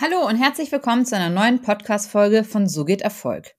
Hallo 0.00 0.24
und 0.28 0.36
herzlich 0.36 0.70
willkommen 0.70 1.04
zu 1.06 1.16
einer 1.16 1.28
neuen 1.28 1.60
Podcast-Folge 1.60 2.44
von 2.44 2.68
So 2.68 2.84
geht 2.84 3.02
Erfolg. 3.02 3.56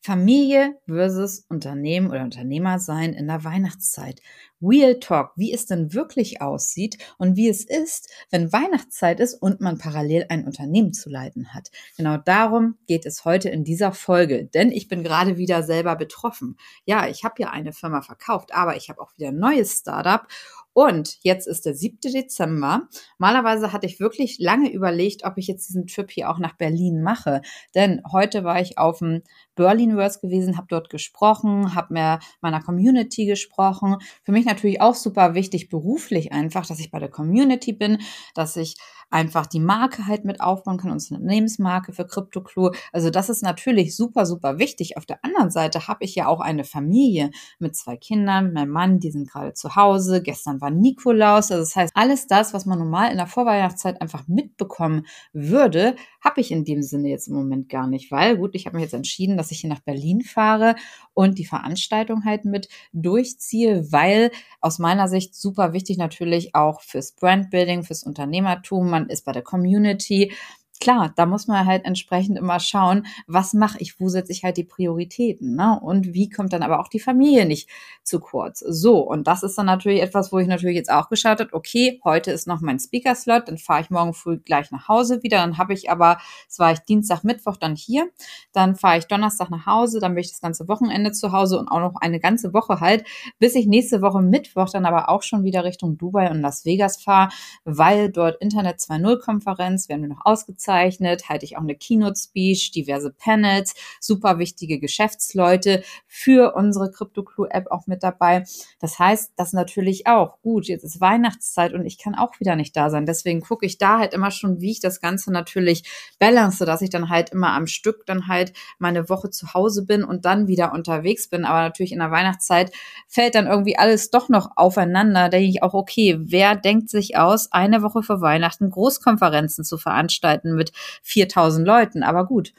Familie 0.00 0.80
versus 0.88 1.44
Unternehmen 1.50 2.08
oder 2.10 2.22
Unternehmer 2.22 2.78
sein 2.78 3.12
in 3.12 3.26
der 3.26 3.44
Weihnachtszeit. 3.44 4.22
Real 4.62 4.98
Talk, 5.00 5.32
wie 5.36 5.52
es 5.52 5.66
denn 5.66 5.92
wirklich 5.92 6.40
aussieht 6.40 6.96
und 7.18 7.36
wie 7.36 7.50
es 7.50 7.64
ist, 7.64 8.10
wenn 8.30 8.50
Weihnachtszeit 8.50 9.20
ist 9.20 9.34
und 9.34 9.60
man 9.60 9.76
parallel 9.76 10.24
ein 10.30 10.46
Unternehmen 10.46 10.94
zu 10.94 11.10
leiten 11.10 11.52
hat. 11.52 11.70
Genau 11.98 12.16
darum 12.16 12.78
geht 12.86 13.04
es 13.04 13.26
heute 13.26 13.50
in 13.50 13.62
dieser 13.62 13.92
Folge, 13.92 14.46
denn 14.46 14.72
ich 14.72 14.88
bin 14.88 15.02
gerade 15.02 15.36
wieder 15.36 15.62
selber 15.62 15.94
betroffen. 15.94 16.56
Ja, 16.86 17.06
ich 17.06 17.22
habe 17.22 17.34
ja 17.38 17.50
eine 17.50 17.74
Firma 17.74 18.00
verkauft, 18.00 18.54
aber 18.54 18.76
ich 18.76 18.88
habe 18.88 19.02
auch 19.02 19.12
wieder 19.18 19.28
ein 19.28 19.38
neues 19.38 19.72
Startup 19.72 20.26
und 20.72 21.18
jetzt 21.22 21.46
ist 21.46 21.66
der 21.66 21.74
7. 21.74 21.98
Dezember. 22.12 22.88
Malerweise 23.18 23.72
hatte 23.72 23.86
ich 23.86 24.00
wirklich 24.00 24.38
lange 24.38 24.70
überlegt, 24.72 25.24
ob 25.24 25.36
ich 25.36 25.46
jetzt 25.46 25.68
diesen 25.68 25.86
Trip 25.86 26.10
hier 26.10 26.30
auch 26.30 26.38
nach 26.38 26.56
Berlin 26.56 27.02
mache. 27.02 27.42
Denn 27.74 28.02
heute 28.10 28.44
war 28.44 28.60
ich 28.60 28.78
auf 28.78 28.98
dem 28.98 29.22
Berlinverse 29.56 30.20
gewesen, 30.20 30.56
habe 30.56 30.68
dort 30.70 30.90
gesprochen, 30.90 31.74
habe 31.74 31.94
mir 31.94 32.18
meiner 32.40 32.62
Community 32.62 33.26
gesprochen. 33.26 33.96
Für 34.22 34.32
mich 34.32 34.46
natürlich 34.46 34.80
auch 34.80 34.94
super 34.94 35.34
wichtig 35.34 35.68
beruflich 35.68 36.32
einfach, 36.32 36.66
dass 36.66 36.80
ich 36.80 36.90
bei 36.90 36.98
der 36.98 37.10
Community 37.10 37.72
bin, 37.72 37.98
dass 38.34 38.56
ich 38.56 38.76
einfach 39.10 39.46
die 39.46 39.60
Marke 39.60 40.06
halt 40.06 40.24
mit 40.24 40.40
aufbauen 40.40 40.78
kann, 40.78 40.90
unsere 40.90 41.16
Unternehmensmarke 41.16 41.92
für 41.92 42.06
CryptoClue. 42.06 42.72
Also 42.92 43.10
das 43.10 43.28
ist 43.28 43.42
natürlich 43.42 43.96
super, 43.96 44.26
super 44.26 44.58
wichtig. 44.58 44.96
Auf 44.96 45.06
der 45.06 45.24
anderen 45.24 45.50
Seite 45.50 45.88
habe 45.88 46.04
ich 46.04 46.14
ja 46.14 46.26
auch 46.26 46.40
eine 46.40 46.64
Familie 46.64 47.30
mit 47.58 47.76
zwei 47.76 47.96
Kindern, 47.96 48.52
mein 48.52 48.68
Mann, 48.68 49.00
die 49.00 49.10
sind 49.10 49.28
gerade 49.28 49.52
zu 49.54 49.76
Hause. 49.76 50.22
Gestern 50.22 50.60
war 50.60 50.70
Nikolaus. 50.70 51.50
Also 51.50 51.62
das 51.62 51.76
heißt, 51.76 51.92
alles 51.94 52.26
das, 52.26 52.54
was 52.54 52.66
man 52.66 52.78
normal 52.78 53.10
in 53.10 53.16
der 53.16 53.26
Vorweihnachtszeit 53.26 54.00
einfach 54.00 54.28
mitbekommen 54.28 55.06
würde, 55.32 55.96
habe 56.22 56.40
ich 56.40 56.50
in 56.50 56.64
dem 56.64 56.82
Sinne 56.82 57.08
jetzt 57.08 57.28
im 57.28 57.34
Moment 57.34 57.68
gar 57.68 57.86
nicht, 57.86 58.10
weil 58.10 58.36
gut, 58.36 58.54
ich 58.54 58.66
habe 58.66 58.76
mich 58.76 58.84
jetzt 58.84 58.94
entschieden, 58.94 59.36
dass 59.36 59.50
ich 59.50 59.60
hier 59.60 59.70
nach 59.70 59.80
Berlin 59.80 60.22
fahre 60.22 60.76
und 61.14 61.38
die 61.38 61.46
Veranstaltung 61.46 62.24
halt 62.24 62.44
mit 62.44 62.68
durchziehe, 62.92 63.90
weil 63.90 64.30
aus 64.60 64.78
meiner 64.78 65.08
Sicht 65.08 65.34
super 65.34 65.72
wichtig 65.72 65.98
natürlich 65.98 66.54
auch 66.54 66.80
fürs 66.82 67.12
Brandbuilding, 67.12 67.82
fürs 67.82 68.02
Unternehmertum. 68.02 68.90
Man 68.90 68.99
ist 69.08 69.24
bei 69.24 69.32
der 69.32 69.42
Community 69.42 70.32
klar, 70.80 71.12
da 71.14 71.26
muss 71.26 71.46
man 71.46 71.66
halt 71.66 71.84
entsprechend 71.84 72.38
immer 72.38 72.58
schauen, 72.58 73.06
was 73.26 73.52
mache 73.54 73.78
ich, 73.78 74.00
wo 74.00 74.08
setze 74.08 74.32
ich 74.32 74.44
halt 74.44 74.56
die 74.56 74.64
Prioritäten, 74.64 75.54
ne? 75.54 75.78
Und 75.80 76.14
wie 76.14 76.28
kommt 76.30 76.52
dann 76.52 76.62
aber 76.62 76.80
auch 76.80 76.88
die 76.88 77.00
Familie 77.00 77.46
nicht 77.46 77.68
zu 78.02 78.18
kurz. 78.18 78.60
So, 78.60 78.98
und 78.98 79.26
das 79.26 79.42
ist 79.42 79.56
dann 79.56 79.66
natürlich 79.66 80.02
etwas, 80.02 80.32
wo 80.32 80.38
ich 80.38 80.48
natürlich 80.48 80.76
jetzt 80.76 80.90
auch 80.90 81.08
geschaut 81.08 81.40
habe, 81.40 81.52
okay, 81.52 82.00
heute 82.04 82.32
ist 82.32 82.46
noch 82.46 82.60
mein 82.60 82.78
Speaker-Slot, 82.80 83.48
dann 83.48 83.58
fahre 83.58 83.82
ich 83.82 83.90
morgen 83.90 84.14
früh 84.14 84.38
gleich 84.38 84.70
nach 84.70 84.88
Hause 84.88 85.22
wieder, 85.22 85.38
dann 85.38 85.58
habe 85.58 85.74
ich 85.74 85.90
aber, 85.90 86.18
es 86.48 86.58
war 86.58 86.72
ich 86.72 86.80
Dienstag, 86.80 87.22
Mittwoch 87.22 87.56
dann 87.56 87.76
hier, 87.76 88.08
dann 88.52 88.74
fahre 88.74 88.98
ich 88.98 89.06
Donnerstag 89.06 89.50
nach 89.50 89.66
Hause, 89.66 90.00
dann 90.00 90.14
bin 90.14 90.22
ich 90.22 90.30
das 90.30 90.40
ganze 90.40 90.66
Wochenende 90.66 91.12
zu 91.12 91.32
Hause 91.32 91.58
und 91.58 91.68
auch 91.68 91.80
noch 91.80 91.94
eine 92.00 92.18
ganze 92.18 92.52
Woche 92.52 92.80
halt, 92.80 93.06
bis 93.38 93.54
ich 93.54 93.66
nächste 93.66 94.02
Woche 94.02 94.22
Mittwoch 94.22 94.70
dann 94.70 94.86
aber 94.86 95.08
auch 95.08 95.22
schon 95.22 95.44
wieder 95.44 95.62
Richtung 95.64 95.98
Dubai 95.98 96.30
und 96.30 96.40
Las 96.40 96.64
Vegas 96.64 97.00
fahre, 97.02 97.30
weil 97.64 98.10
dort 98.10 98.40
Internet 98.40 98.78
2.0 98.78 99.20
Konferenz 99.20 99.88
werden 99.88 100.02
wir 100.02 100.08
noch 100.08 100.24
ausgezahlt 100.24 100.69
aufgezeichnet, 100.70 101.28
halte 101.28 101.44
ich 101.44 101.56
auch 101.56 101.62
eine 101.62 101.74
Keynote-Speech, 101.74 102.70
diverse 102.72 103.12
Panels, 103.12 103.74
super 104.00 104.38
wichtige 104.38 104.78
Geschäftsleute 104.78 105.82
für 106.06 106.54
unsere 106.54 106.90
CryptoClue-App 106.90 107.70
auch 107.70 107.86
mit 107.86 108.02
dabei. 108.02 108.44
Das 108.78 108.98
heißt, 108.98 109.32
das 109.36 109.52
natürlich 109.52 110.06
auch, 110.06 110.40
gut, 110.42 110.66
jetzt 110.66 110.84
ist 110.84 111.00
Weihnachtszeit 111.00 111.72
und 111.74 111.84
ich 111.84 111.98
kann 111.98 112.14
auch 112.14 112.38
wieder 112.40 112.56
nicht 112.56 112.76
da 112.76 112.90
sein. 112.90 113.06
Deswegen 113.06 113.40
gucke 113.40 113.66
ich 113.66 113.78
da 113.78 113.98
halt 113.98 114.14
immer 114.14 114.30
schon, 114.30 114.60
wie 114.60 114.70
ich 114.70 114.80
das 114.80 115.00
Ganze 115.00 115.32
natürlich 115.32 115.82
balance, 116.18 116.64
dass 116.64 116.82
ich 116.82 116.90
dann 116.90 117.08
halt 117.08 117.30
immer 117.30 117.52
am 117.52 117.66
Stück 117.66 118.06
dann 118.06 118.28
halt 118.28 118.52
meine 118.78 119.08
Woche 119.08 119.30
zu 119.30 119.54
Hause 119.54 119.84
bin 119.84 120.04
und 120.04 120.24
dann 120.24 120.46
wieder 120.46 120.72
unterwegs 120.72 121.28
bin. 121.28 121.44
Aber 121.44 121.62
natürlich 121.62 121.92
in 121.92 121.98
der 121.98 122.10
Weihnachtszeit 122.10 122.72
fällt 123.08 123.34
dann 123.34 123.46
irgendwie 123.46 123.76
alles 123.76 124.10
doch 124.10 124.28
noch 124.28 124.50
aufeinander. 124.56 125.24
Da 125.24 125.28
denke 125.28 125.48
ich 125.48 125.62
auch, 125.62 125.74
okay, 125.74 126.18
wer 126.20 126.54
denkt 126.56 126.90
sich 126.90 127.16
aus, 127.16 127.52
eine 127.52 127.82
Woche 127.82 128.02
vor 128.02 128.20
Weihnachten 128.20 128.70
Großkonferenzen 128.70 129.64
zu 129.64 129.78
veranstalten 129.80 130.56
mit 130.60 130.72
4000 131.02 131.66
Leuten. 131.66 132.02
Aber 132.02 132.26
gut, 132.26 132.52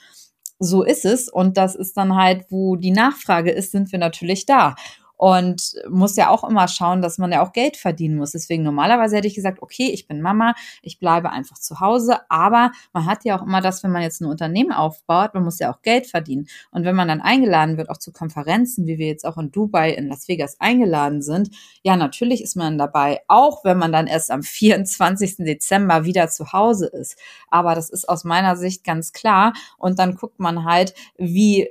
so 0.59 0.83
ist 0.83 1.05
es. 1.05 1.29
Und 1.29 1.57
das 1.57 1.75
ist 1.75 1.95
dann 1.97 2.15
halt, 2.15 2.45
wo 2.49 2.75
die 2.75 2.91
Nachfrage 2.91 3.51
ist, 3.51 3.71
sind 3.71 3.91
wir 3.91 3.99
natürlich 3.99 4.45
da 4.45 4.75
und 5.21 5.75
muss 5.87 6.15
ja 6.15 6.29
auch 6.31 6.43
immer 6.43 6.67
schauen, 6.67 7.03
dass 7.03 7.19
man 7.19 7.31
ja 7.31 7.45
auch 7.45 7.51
Geld 7.51 7.77
verdienen 7.77 8.17
muss. 8.17 8.31
Deswegen 8.31 8.63
normalerweise 8.63 9.17
hätte 9.17 9.27
ich 9.27 9.35
gesagt, 9.35 9.61
okay, 9.61 9.91
ich 9.93 10.07
bin 10.07 10.19
Mama, 10.19 10.55
ich 10.81 10.97
bleibe 10.97 11.29
einfach 11.29 11.59
zu 11.59 11.79
Hause, 11.79 12.21
aber 12.27 12.71
man 12.91 13.05
hat 13.05 13.23
ja 13.23 13.37
auch 13.37 13.45
immer 13.45 13.61
das, 13.61 13.83
wenn 13.83 13.91
man 13.91 14.01
jetzt 14.01 14.21
ein 14.21 14.25
Unternehmen 14.25 14.71
aufbaut, 14.71 15.35
man 15.35 15.43
muss 15.43 15.59
ja 15.59 15.71
auch 15.71 15.83
Geld 15.83 16.07
verdienen. 16.07 16.47
Und 16.71 16.85
wenn 16.85 16.95
man 16.95 17.07
dann 17.07 17.21
eingeladen 17.21 17.77
wird, 17.77 17.91
auch 17.91 17.97
zu 17.97 18.11
Konferenzen, 18.11 18.87
wie 18.87 18.97
wir 18.97 19.05
jetzt 19.05 19.23
auch 19.23 19.37
in 19.37 19.51
Dubai, 19.51 19.91
in 19.91 20.07
Las 20.07 20.27
Vegas 20.27 20.59
eingeladen 20.59 21.21
sind, 21.21 21.51
ja, 21.83 21.95
natürlich 21.95 22.41
ist 22.41 22.55
man 22.55 22.79
dabei, 22.79 23.19
auch 23.27 23.63
wenn 23.63 23.77
man 23.77 23.91
dann 23.91 24.07
erst 24.07 24.31
am 24.31 24.41
24. 24.61 25.35
Dezember 25.37 26.03
wieder 26.03 26.29
zu 26.29 26.51
Hause 26.51 26.87
ist. 26.87 27.15
Aber 27.47 27.75
das 27.75 27.91
ist 27.91 28.09
aus 28.09 28.23
meiner 28.23 28.55
Sicht 28.55 28.83
ganz 28.83 29.13
klar. 29.13 29.53
Und 29.77 29.99
dann 29.99 30.15
guckt 30.15 30.39
man 30.39 30.65
halt, 30.65 30.95
wie 31.15 31.69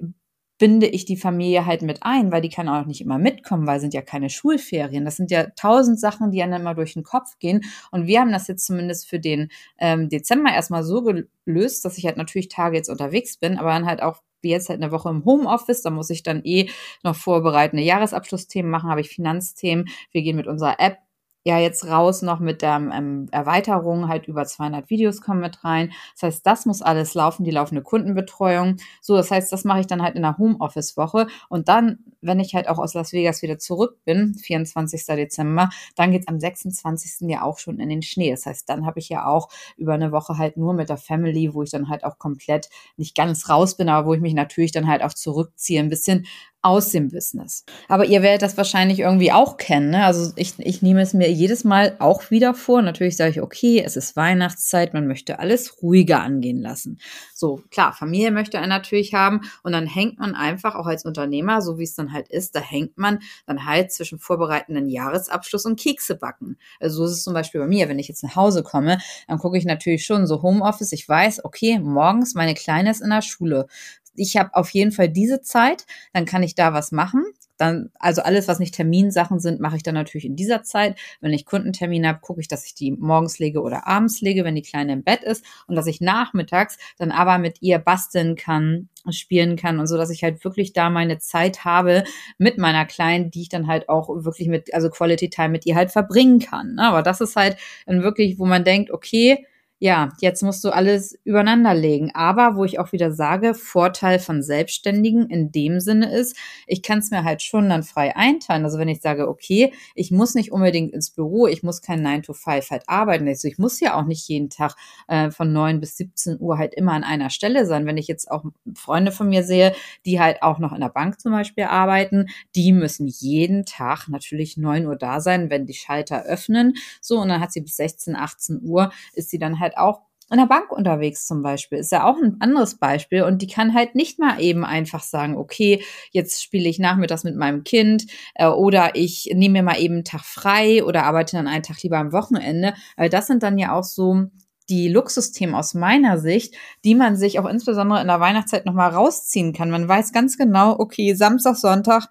binde 0.61 0.87
ich 0.87 1.07
die 1.07 1.17
Familie 1.17 1.65
halt 1.65 1.81
mit 1.81 2.03
ein, 2.03 2.31
weil 2.31 2.43
die 2.43 2.51
kann 2.51 2.69
auch 2.69 2.85
nicht 2.85 3.01
immer 3.01 3.19
mitkommen, 3.19 3.67
weil 3.67 3.81
sind 3.81 3.95
ja 3.95 4.03
keine 4.03 4.29
Schulferien. 4.29 5.07
Das 5.07 5.17
sind 5.17 5.31
ja 5.31 5.47
tausend 5.57 5.99
Sachen, 5.99 6.31
die 6.31 6.43
einem 6.43 6.61
immer 6.61 6.75
durch 6.75 6.93
den 6.93 7.03
Kopf 7.03 7.39
gehen. 7.39 7.63
Und 7.91 8.07
wir 8.07 8.21
haben 8.21 8.31
das 8.31 8.47
jetzt 8.47 8.67
zumindest 8.67 9.09
für 9.09 9.19
den 9.19 9.49
ähm, 9.79 10.11
Dezember 10.11 10.53
erstmal 10.53 10.85
so 10.85 11.03
gelöst, 11.03 11.85
dass 11.85 11.97
ich 11.97 12.05
halt 12.05 12.19
natürlich 12.19 12.49
Tage 12.49 12.77
jetzt 12.77 12.91
unterwegs 12.91 13.39
bin, 13.39 13.57
aber 13.59 13.71
dann 13.71 13.87
halt 13.87 14.03
auch 14.03 14.19
wie 14.43 14.51
jetzt 14.51 14.69
halt 14.69 14.83
eine 14.83 14.93
Woche 14.93 15.09
im 15.09 15.25
Homeoffice, 15.25 15.83
da 15.83 15.91
muss 15.91 16.11
ich 16.11 16.23
dann 16.23 16.43
eh 16.45 16.71
noch 17.03 17.17
vorbereitende 17.17 17.83
Jahresabschlussthemen 17.83 18.71
machen, 18.71 18.91
habe 18.91 19.01
ich 19.01 19.09
Finanzthemen. 19.09 19.89
Wir 20.13 20.23
gehen 20.23 20.37
mit 20.37 20.47
unserer 20.47 20.79
App 20.79 20.99
ja 21.45 21.59
jetzt 21.59 21.87
raus 21.87 22.23
noch 22.23 22.39
mit 22.39 22.63
der 22.63 22.77
ähm, 22.77 23.29
Erweiterung, 23.31 24.09
halt 24.09 24.29
über 24.29 24.45
200 24.45 24.91
Videos 24.91 25.21
kommen 25.23 25.41
mit 25.41 25.65
rein. 25.65 25.93
Das 26.15 26.23
heißt, 26.25 26.47
das 26.47 26.67
muss 26.67 26.83
alles 26.83 27.15
laufen, 27.15 27.45
die 27.45 27.51
laufende 27.51 27.83
Kundenbetreuung. 27.83 28.77
So, 29.01 29.17
das 29.17 29.31
heißt, 29.31 29.51
das 29.53 29.65
mache 29.65 29.81
ich 29.81 29.87
dann 29.87 30.03
halt 30.03 30.17
in 30.17 30.23
der 30.23 30.37
Homeoffice-Woche. 30.37 31.29
Und 31.49 31.69
dann, 31.69 32.01
wenn 32.21 32.41
ich 32.41 32.55
halt 32.55 32.69
auch 32.69 32.79
aus 32.79 32.93
Las 32.95 33.13
Vegas 33.13 33.41
wieder 33.41 33.59
zurück 33.59 33.99
bin, 34.05 34.35
24. 34.35 35.05
Dezember, 35.07 35.71
dann 35.97 36.13
geht's 36.13 36.29
am 36.29 36.39
26. 36.39 37.29
ja 37.31 37.43
auch 37.43 37.59
schon 37.59 37.81
in 37.81 37.89
den 37.89 38.03
Schnee. 38.03 38.31
Das 38.31 38.45
heißt, 38.45 38.69
dann 38.69 38.85
habe 38.85 38.99
ich 38.99 39.09
ja 39.09 39.27
auch 39.27 39.49
über 39.77 39.95
eine 39.95 40.13
Woche 40.13 40.37
halt 40.37 40.59
nur 40.59 40.75
mit 40.75 40.91
der 40.91 40.99
Family, 40.99 41.55
wo 41.55 41.63
ich 41.63 41.71
dann 41.71 41.89
halt 41.89 42.05
auch 42.05 42.19
komplett 42.19 42.69
nicht 42.97 43.17
ganz 43.17 43.49
raus 43.49 43.77
bin, 43.77 43.89
aber 43.89 44.07
wo 44.07 44.15
ich 44.15 44.21
mich 44.21 44.35
natürlich 44.35 44.73
dann 44.73 44.89
halt 44.89 45.03
auch 45.03 45.15
zurückziehe, 45.15 45.81
ein 45.81 45.89
bisschen 45.89 46.27
aus 46.63 46.91
dem 46.91 47.09
Business. 47.09 47.65
Aber 47.89 48.05
ihr 48.05 48.21
werdet 48.23 48.43
das 48.43 48.57
wahrscheinlich 48.57 49.01
irgendwie 49.01 49.33
auch 49.33 49.57
kennen. 49.57 49.91
Ne? 49.91 50.05
Also 50.05 50.33
ich, 50.37 50.59
ich 50.59 50.83
nehme 50.83 51.01
es 51.01 51.15
mir 51.15 51.31
jedes 51.31 51.65
Mal 51.65 51.97
auch 51.99 52.31
wieder 52.31 52.53
vor. 52.53 52.83
Natürlich 52.83 53.17
sage 53.17 53.31
ich, 53.31 53.41
okay, 53.41 53.83
es 53.85 53.97
ist 53.97 54.15
Weihnachtszeit, 54.15 54.93
man 54.93 55.07
möchte 55.07 55.39
alles 55.39 55.83
ruhiger 55.83 56.21
angehen 56.21 56.61
lassen. 56.61 56.99
So, 57.35 57.63
klar, 57.71 57.95
Familie 57.95 58.31
möchte 58.31 58.59
er 58.59 58.67
natürlich 58.67 59.15
haben 59.15 59.41
und 59.63 59.73
dann 59.73 59.87
hängt 59.87 60.19
man 60.19 60.35
einfach 60.35 60.75
auch 60.75 60.87
als 60.87 61.07
Unternehmer, 61.07 61.63
so 61.63 61.79
wie 61.79 61.85
es 61.85 61.95
dann 61.95 62.13
halt 62.13 62.29
ist, 62.29 62.55
da 62.55 62.61
hängt 62.61 62.99
man 62.99 63.21
dann 63.47 63.65
halt 63.65 63.91
zwischen 63.93 64.19
vorbereitenden 64.19 64.91
Jahresabschluss 64.91 65.65
und 65.65 65.81
Kekse 65.81 66.17
backen. 66.17 66.59
Also 66.79 66.99
so 66.99 67.05
ist 67.07 67.13
es 67.13 67.25
zum 67.25 67.33
Beispiel 67.33 67.63
bei 67.63 67.67
mir, 67.67 67.89
wenn 67.89 67.99
ich 67.99 68.09
jetzt 68.09 68.23
nach 68.23 68.37
Hause 68.37 68.63
komme, 68.63 68.99
dann 69.29 69.39
gucke 69.39 69.57
ich 69.57 69.65
natürlich 69.65 70.05
schon 70.05 70.27
so 70.27 70.43
Homeoffice. 70.43 70.93
Ich 70.93 71.09
weiß, 71.09 71.45
okay, 71.45 71.79
morgens 71.79 72.35
meine 72.35 72.55
Kleine 72.55 72.91
ist 72.91 73.01
in 73.01 73.11
der 73.11 73.23
Schule 73.23 73.67
ich 74.15 74.37
habe 74.37 74.55
auf 74.55 74.71
jeden 74.71 74.93
Fall 74.93 75.09
diese 75.09 75.41
Zeit, 75.41 75.87
dann 76.13 76.25
kann 76.25 76.43
ich 76.43 76.55
da 76.55 76.73
was 76.73 76.93
machen. 76.93 77.25
Dann, 77.57 77.91
also 77.99 78.23
alles, 78.23 78.49
was 78.49 78.59
nicht 78.59 78.75
Terminsachen 78.75 79.39
sind, 79.39 79.61
mache 79.61 79.77
ich 79.77 79.83
dann 79.83 79.95
natürlich 79.95 80.25
in 80.25 80.35
dieser 80.35 80.63
Zeit. 80.63 80.99
Wenn 81.21 81.35
ich 81.35 81.45
Kundentermine 81.45 82.09
habe, 82.09 82.21
gucke 82.21 82.41
ich, 82.41 82.49
dass 82.49 82.65
ich 82.65 82.75
die 82.75 82.91
morgens 82.91 83.39
lege 83.39 83.61
oder 83.61 83.87
abends 83.87 84.23
lege, 84.23 84.45
wenn 84.45 84.55
die 84.55 84.63
Kleine 84.63 84.95
im 84.95 85.05
Bett 85.05 85.23
ist 85.23 85.45
und 85.67 85.77
dass 85.77 85.87
ich 85.87 86.01
nachmittags 86.01 86.79
dann 86.97 87.11
aber 87.11 87.37
mit 87.37 87.61
ihr 87.61 87.79
basteln 87.79 88.35
kann, 88.35 88.89
spielen 89.11 89.57
kann 89.57 89.79
und 89.79 89.89
so, 89.89 89.99
dass 89.99 90.09
ich 90.09 90.25
halt 90.25 90.43
wirklich 90.43 90.73
da 90.73 90.89
meine 90.89 91.19
Zeit 91.19 91.67
habe 91.67 92.05
mit 92.39 92.57
meiner 92.57 92.87
Kleinen, 92.87 93.31
die 93.31 93.43
ich 93.43 93.51
dann 93.51 93.67
halt 93.67 93.91
auch 93.91 94.09
wirklich 94.09 94.49
mit, 94.49 94.73
also 94.73 94.89
Quality 94.89 95.29
Time 95.29 95.51
mit 95.51 95.67
ihr 95.67 95.77
halt 95.77 95.91
verbringen 95.91 96.39
kann. 96.39 96.77
Ne? 96.77 96.85
Aber 96.85 97.03
das 97.03 97.21
ist 97.21 97.37
halt 97.37 97.59
dann 97.85 98.03
wirklich, 98.03 98.39
wo 98.39 98.47
man 98.47 98.65
denkt, 98.65 98.91
okay, 98.91 99.47
ja, 99.83 100.11
jetzt 100.21 100.43
musst 100.43 100.63
du 100.63 100.69
alles 100.71 101.19
übereinander 101.25 101.75
legen. 101.75 102.11
Aber 102.15 102.55
wo 102.55 102.65
ich 102.65 102.79
auch 102.79 102.93
wieder 102.93 103.13
sage, 103.13 103.55
Vorteil 103.55 104.19
von 104.19 104.43
Selbstständigen 104.43 105.31
in 105.31 105.53
dem 105.53 105.81
Sinne 105.81 106.15
ist, 106.15 106.37
ich 106.67 106.83
kann 106.83 106.99
es 106.99 107.11
mir 107.11 107.25
halt 107.25 107.41
schon 107.41 107.71
dann 107.71 107.83
frei 107.83 108.15
einteilen. 108.15 108.65
Also 108.65 108.79
wenn 108.79 108.89
ich 108.89 109.01
sage, 109.01 109.27
okay, 109.27 109.73
ich 109.95 110.11
muss 110.11 110.35
nicht 110.35 110.53
unbedingt 110.53 110.93
ins 110.93 111.11
Büro, 111.11 111.47
ich 111.47 111.63
muss 111.63 111.81
kein 111.81 112.03
9 112.03 112.23
to 112.23 112.35
5 112.35 112.71
halt 112.71 112.83
arbeiten. 112.89 113.27
Also 113.27 113.49
ich 113.49 113.57
muss 113.57 113.81
ja 113.81 113.99
auch 113.99 114.05
nicht 114.05 114.29
jeden 114.29 114.51
Tag 114.51 114.77
äh, 115.09 115.31
von 115.31 115.51
9 115.51 115.81
bis 115.81 115.97
17 115.97 116.39
Uhr 116.41 116.59
halt 116.59 116.75
immer 116.75 116.93
an 116.93 117.03
einer 117.03 117.31
Stelle 117.31 117.65
sein. 117.65 117.87
Wenn 117.87 117.97
ich 117.97 118.07
jetzt 118.07 118.31
auch 118.31 118.45
Freunde 118.75 119.13
von 119.13 119.31
mir 119.31 119.45
sehe, 119.45 119.75
die 120.05 120.21
halt 120.21 120.43
auch 120.43 120.59
noch 120.59 120.75
in 120.75 120.83
der 120.83 120.91
Bank 120.91 121.19
zum 121.21 121.33
Beispiel 121.33 121.65
arbeiten, 121.65 122.27
die 122.55 122.75
müssen 122.75 123.07
jeden 123.09 123.65
Tag 123.65 124.09
natürlich 124.09 124.59
9 124.59 124.85
Uhr 124.85 124.97
da 124.97 125.21
sein, 125.21 125.49
wenn 125.49 125.65
die 125.65 125.73
Schalter 125.73 126.25
öffnen. 126.25 126.75
So, 127.01 127.19
und 127.19 127.31
dann 127.31 127.41
hat 127.41 127.51
sie 127.51 127.63
bis 127.63 127.77
16, 127.77 128.15
18 128.15 128.61
Uhr, 128.63 128.93
ist 129.15 129.31
sie 129.31 129.39
dann 129.39 129.59
halt 129.59 129.70
halt 129.71 129.79
auch 129.79 130.03
in 130.33 130.39
der 130.39 130.47
Bank 130.47 130.71
unterwegs 130.71 131.27
zum 131.27 131.43
Beispiel, 131.43 131.79
ist 131.79 131.91
ja 131.91 132.05
auch 132.05 132.17
ein 132.17 132.37
anderes 132.41 132.79
Beispiel 132.79 133.25
und 133.25 133.43
die 133.43 133.49
kann 133.49 133.75
halt 133.75 133.97
nicht 133.97 134.21
mal 134.21 134.41
eben 134.41 134.65
einfach 134.65 135.03
sagen, 135.03 135.37
okay, 135.37 135.83
jetzt 136.13 136.41
spiele 136.43 136.69
ich 136.69 136.79
nachmittags 136.79 137.25
mit 137.25 137.35
meinem 137.35 137.65
Kind 137.65 138.07
äh, 138.37 138.47
oder 138.47 138.95
ich 138.95 139.29
nehme 139.35 139.55
mir 139.55 139.63
mal 139.65 139.81
eben 139.81 139.95
einen 139.95 140.05
Tag 140.05 140.25
frei 140.25 140.85
oder 140.85 141.05
arbeite 141.05 141.37
dann 141.37 141.49
einen 141.49 141.65
Tag 141.65 141.83
lieber 141.83 141.99
am 141.99 142.13
Wochenende. 142.13 142.75
Weil 142.97 143.09
das 143.09 143.27
sind 143.27 143.43
dann 143.43 143.59
ja 143.59 143.73
auch 143.77 143.83
so 143.83 144.27
die 144.69 144.89
Luxusthemen 144.89 145.57
aus 145.57 145.75
meiner 145.75 146.19
Sicht, 146.19 146.55
die 146.85 146.95
man 146.95 147.17
sich 147.17 147.41
auch 147.41 147.47
insbesondere 147.47 148.01
in 148.01 148.07
der 148.07 148.21
Weihnachtszeit 148.21 148.67
nochmal 148.67 148.91
rausziehen 148.91 149.53
kann. 149.53 149.71
Man 149.71 149.89
weiß 149.89 150.13
ganz 150.13 150.39
genau, 150.39 150.79
okay, 150.79 151.15
Samstag, 151.15 151.57
Sonntag 151.57 152.07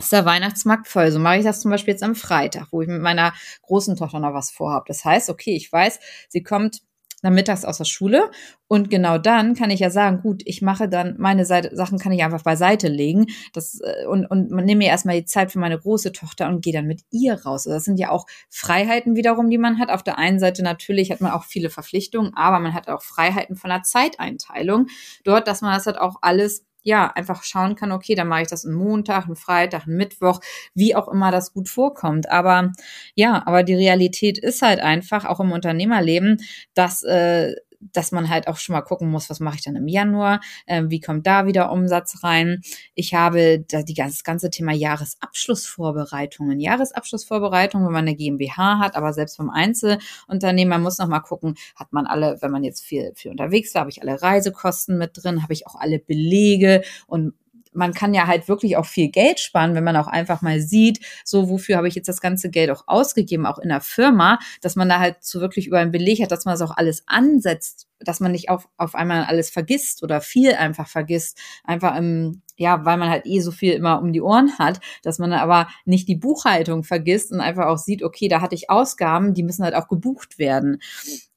ist 0.00 0.12
der 0.12 0.24
Weihnachtsmarkt 0.24 0.88
voll. 0.88 1.10
So 1.12 1.18
mache 1.18 1.38
ich 1.38 1.44
das 1.44 1.60
zum 1.60 1.70
Beispiel 1.70 1.92
jetzt 1.92 2.02
am 2.02 2.14
Freitag, 2.14 2.68
wo 2.70 2.82
ich 2.82 2.88
mit 2.88 3.02
meiner 3.02 3.32
großen 3.62 3.96
Tochter 3.96 4.20
noch 4.20 4.34
was 4.34 4.50
vorhabe. 4.50 4.84
Das 4.88 5.04
heißt, 5.04 5.30
okay, 5.30 5.54
ich 5.54 5.72
weiß, 5.72 6.00
sie 6.28 6.42
kommt 6.42 6.82
dann 7.22 7.34
mittags 7.34 7.64
aus 7.64 7.78
der 7.78 7.84
Schule 7.84 8.30
und 8.66 8.88
genau 8.88 9.18
dann 9.18 9.54
kann 9.54 9.70
ich 9.70 9.80
ja 9.80 9.90
sagen, 9.90 10.20
gut, 10.22 10.42
ich 10.46 10.62
mache 10.62 10.88
dann 10.88 11.16
meine 11.18 11.44
Seite, 11.44 11.74
Sachen 11.76 11.98
kann 11.98 12.12
ich 12.12 12.22
einfach 12.22 12.42
beiseite 12.42 12.88
legen 12.88 13.26
das, 13.52 13.80
äh, 13.80 14.06
und, 14.06 14.26
und 14.26 14.50
nehme 14.50 14.76
mir 14.76 14.88
erstmal 14.88 15.16
die 15.18 15.26
Zeit 15.26 15.52
für 15.52 15.58
meine 15.58 15.78
große 15.78 16.12
Tochter 16.12 16.48
und 16.48 16.62
gehe 16.62 16.72
dann 16.72 16.86
mit 16.86 17.02
ihr 17.10 17.34
raus. 17.34 17.66
Also 17.66 17.70
das 17.70 17.84
sind 17.84 17.98
ja 17.98 18.10
auch 18.10 18.26
Freiheiten 18.48 19.16
wiederum, 19.16 19.50
die 19.50 19.58
man 19.58 19.78
hat. 19.78 19.90
Auf 19.90 20.02
der 20.02 20.18
einen 20.18 20.38
Seite 20.38 20.62
natürlich 20.62 21.10
hat 21.10 21.20
man 21.20 21.32
auch 21.32 21.44
viele 21.44 21.68
Verpflichtungen, 21.68 22.32
aber 22.34 22.58
man 22.58 22.74
hat 22.74 22.88
auch 22.88 23.02
Freiheiten 23.02 23.56
von 23.56 23.70
der 23.70 23.82
Zeiteinteilung. 23.82 24.86
Dort, 25.24 25.46
dass 25.46 25.60
man 25.60 25.74
das 25.74 25.86
halt 25.86 25.98
auch 25.98 26.16
alles 26.22 26.64
ja, 26.82 27.08
einfach 27.14 27.42
schauen 27.44 27.74
kann, 27.76 27.92
okay, 27.92 28.14
dann 28.14 28.28
mache 28.28 28.42
ich 28.42 28.48
das 28.48 28.64
einen 28.64 28.74
Montag, 28.74 29.26
einen 29.26 29.36
Freitag, 29.36 29.86
einen 29.86 29.96
Mittwoch, 29.96 30.40
wie 30.74 30.94
auch 30.94 31.08
immer 31.08 31.30
das 31.30 31.52
gut 31.52 31.68
vorkommt. 31.68 32.30
Aber 32.30 32.72
ja, 33.14 33.42
aber 33.46 33.62
die 33.62 33.74
Realität 33.74 34.38
ist 34.38 34.62
halt 34.62 34.80
einfach, 34.80 35.24
auch 35.24 35.40
im 35.40 35.52
Unternehmerleben, 35.52 36.38
dass 36.74 37.02
äh, 37.02 37.54
dass 37.80 38.12
man 38.12 38.28
halt 38.28 38.46
auch 38.48 38.56
schon 38.56 38.74
mal 38.74 38.82
gucken 38.82 39.10
muss, 39.10 39.30
was 39.30 39.40
mache 39.40 39.56
ich 39.56 39.64
dann 39.64 39.76
im 39.76 39.88
Januar, 39.88 40.40
äh, 40.66 40.84
wie 40.88 41.00
kommt 41.00 41.26
da 41.26 41.46
wieder 41.46 41.72
Umsatz 41.72 42.22
rein. 42.22 42.60
Ich 42.94 43.14
habe 43.14 43.64
da 43.68 43.82
die 43.82 43.94
ganze, 43.94 44.16
das 44.16 44.24
ganze 44.24 44.50
Thema 44.50 44.72
Jahresabschlussvorbereitungen. 44.72 46.60
Jahresabschlussvorbereitungen, 46.60 47.86
wenn 47.86 47.92
man 47.92 48.06
eine 48.06 48.16
GmbH 48.16 48.78
hat, 48.78 48.96
aber 48.96 49.12
selbst 49.12 49.36
vom 49.36 49.50
Einzelunternehmer 49.50 50.78
muss 50.78 50.98
noch 50.98 51.08
mal 51.08 51.20
gucken, 51.20 51.54
hat 51.74 51.92
man 51.92 52.06
alle, 52.06 52.38
wenn 52.40 52.50
man 52.50 52.64
jetzt 52.64 52.84
viel, 52.84 53.12
viel 53.14 53.30
unterwegs 53.30 53.74
war, 53.74 53.80
habe 53.80 53.90
ich 53.90 54.02
alle 54.02 54.20
Reisekosten 54.20 54.98
mit 54.98 55.12
drin, 55.14 55.42
habe 55.42 55.52
ich 55.52 55.66
auch 55.66 55.76
alle 55.76 55.98
Belege 55.98 56.82
und 57.06 57.34
man 57.72 57.94
kann 57.94 58.14
ja 58.14 58.26
halt 58.26 58.48
wirklich 58.48 58.76
auch 58.76 58.86
viel 58.86 59.08
Geld 59.08 59.40
sparen, 59.40 59.74
wenn 59.74 59.84
man 59.84 59.96
auch 59.96 60.08
einfach 60.08 60.42
mal 60.42 60.60
sieht, 60.60 61.00
so 61.24 61.48
wofür 61.48 61.76
habe 61.76 61.88
ich 61.88 61.94
jetzt 61.94 62.08
das 62.08 62.20
ganze 62.20 62.50
Geld 62.50 62.70
auch 62.70 62.84
ausgegeben, 62.86 63.46
auch 63.46 63.58
in 63.58 63.68
der 63.68 63.80
Firma, 63.80 64.38
dass 64.60 64.76
man 64.76 64.88
da 64.88 64.98
halt 64.98 65.16
so 65.20 65.40
wirklich 65.40 65.66
über 65.66 65.78
einen 65.78 65.92
Beleg 65.92 66.22
hat, 66.22 66.32
dass 66.32 66.44
man 66.44 66.54
das 66.54 66.62
auch 66.62 66.76
alles 66.76 67.04
ansetzt, 67.06 67.86
dass 68.00 68.20
man 68.20 68.32
nicht 68.32 68.48
auf, 68.48 68.68
auf 68.76 68.94
einmal 68.94 69.24
alles 69.24 69.50
vergisst 69.50 70.02
oder 70.02 70.20
viel 70.20 70.54
einfach 70.54 70.88
vergisst, 70.88 71.38
einfach 71.64 71.96
im, 71.96 72.42
ja, 72.56 72.84
weil 72.84 72.96
man 72.96 73.10
halt 73.10 73.26
eh 73.26 73.40
so 73.40 73.52
viel 73.52 73.74
immer 73.74 74.00
um 74.00 74.12
die 74.12 74.22
Ohren 74.22 74.58
hat, 74.58 74.80
dass 75.02 75.18
man 75.18 75.32
aber 75.32 75.68
nicht 75.84 76.08
die 76.08 76.16
Buchhaltung 76.16 76.82
vergisst 76.82 77.30
und 77.30 77.40
einfach 77.40 77.66
auch 77.66 77.78
sieht, 77.78 78.02
okay, 78.02 78.28
da 78.28 78.40
hatte 78.40 78.54
ich 78.54 78.70
Ausgaben, 78.70 79.34
die 79.34 79.42
müssen 79.42 79.64
halt 79.64 79.74
auch 79.74 79.88
gebucht 79.88 80.38
werden. 80.38 80.78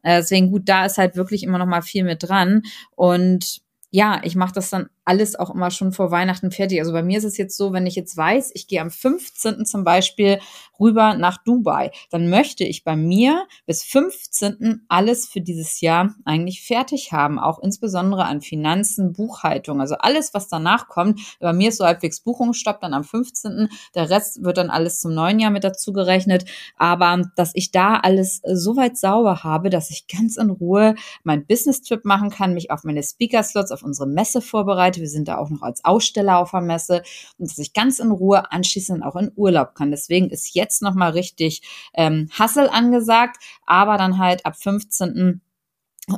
Äh, 0.01 0.17
deswegen 0.19 0.51
gut, 0.51 0.63
da 0.65 0.85
ist 0.85 0.97
halt 0.97 1.15
wirklich 1.15 1.43
immer 1.43 1.57
noch 1.57 1.65
mal 1.65 1.81
viel 1.81 2.03
mit 2.03 2.23
dran 2.23 2.63
und 2.95 3.61
ja, 3.95 4.19
ich 4.23 4.35
mache 4.35 4.53
das 4.53 4.71
dann 4.71 4.89
alles 5.05 5.35
auch 5.35 5.53
immer 5.53 5.71
schon 5.71 5.91
vor 5.91 6.11
Weihnachten 6.11 6.51
fertig. 6.51 6.79
Also 6.79 6.93
bei 6.93 7.03
mir 7.03 7.17
ist 7.17 7.23
es 7.23 7.37
jetzt 7.37 7.57
so, 7.57 7.73
wenn 7.73 7.85
ich 7.85 7.95
jetzt 7.95 8.15
weiß, 8.15 8.51
ich 8.53 8.67
gehe 8.67 8.81
am 8.81 8.91
15. 8.91 9.65
zum 9.65 9.83
Beispiel 9.83 10.39
rüber 10.79 11.15
nach 11.15 11.37
Dubai, 11.43 11.91
dann 12.09 12.29
möchte 12.29 12.63
ich 12.63 12.83
bei 12.83 12.95
mir 12.95 13.45
bis 13.65 13.83
15. 13.83 14.85
alles 14.87 15.27
für 15.27 15.41
dieses 15.41 15.81
Jahr 15.81 16.15
eigentlich 16.25 16.65
fertig 16.65 17.11
haben, 17.11 17.39
auch 17.39 17.59
insbesondere 17.59 18.25
an 18.25 18.41
Finanzen, 18.41 19.13
Buchhaltung, 19.13 19.81
also 19.81 19.95
alles, 19.95 20.33
was 20.33 20.47
danach 20.47 20.87
kommt. 20.87 21.19
Bei 21.39 21.53
mir 21.53 21.69
ist 21.69 21.77
so 21.77 21.85
halbwegs 21.85 22.21
Buchungsstopp 22.21 22.81
dann 22.81 22.93
am 22.93 23.03
15. 23.03 23.69
Der 23.95 24.09
Rest 24.09 24.43
wird 24.43 24.57
dann 24.57 24.69
alles 24.69 24.99
zum 24.99 25.13
neuen 25.13 25.39
Jahr 25.39 25.51
mit 25.51 25.63
dazu 25.63 25.93
gerechnet. 25.93 26.45
Aber 26.77 27.21
dass 27.35 27.51
ich 27.53 27.71
da 27.71 27.95
alles 27.97 28.41
so 28.45 28.75
weit 28.75 28.97
sauber 28.97 29.43
habe, 29.43 29.69
dass 29.69 29.89
ich 29.89 30.07
ganz 30.07 30.37
in 30.37 30.49
Ruhe 30.49 30.95
mein 31.23 31.45
Business-Trip 31.45 32.05
machen 32.05 32.29
kann, 32.29 32.53
mich 32.53 32.71
auf 32.71 32.83
meine 32.83 33.03
Speaker-Slots, 33.03 33.71
auf 33.71 33.83
unsere 33.83 34.07
Messe 34.07 34.41
vorbereite. 34.41 34.92
Wir 34.97 35.09
sind 35.09 35.27
da 35.27 35.37
auch 35.37 35.49
noch 35.49 35.61
als 35.61 35.83
Aussteller 35.85 36.37
auf 36.37 36.51
der 36.51 36.61
Messe 36.61 37.03
und 37.37 37.49
dass 37.49 37.57
ich 37.57 37.73
ganz 37.73 37.99
in 37.99 38.11
Ruhe 38.11 38.51
anschließend 38.51 39.03
auch 39.03 39.15
in 39.15 39.31
Urlaub 39.35 39.75
kann. 39.75 39.91
Deswegen 39.91 40.29
ist 40.29 40.55
jetzt 40.55 40.81
nochmal 40.81 41.11
richtig 41.11 41.61
ähm, 41.93 42.29
Hassel 42.31 42.69
angesagt, 42.69 43.37
aber 43.65 43.97
dann 43.97 44.17
halt 44.17 44.45
ab 44.45 44.55
15. 44.55 45.41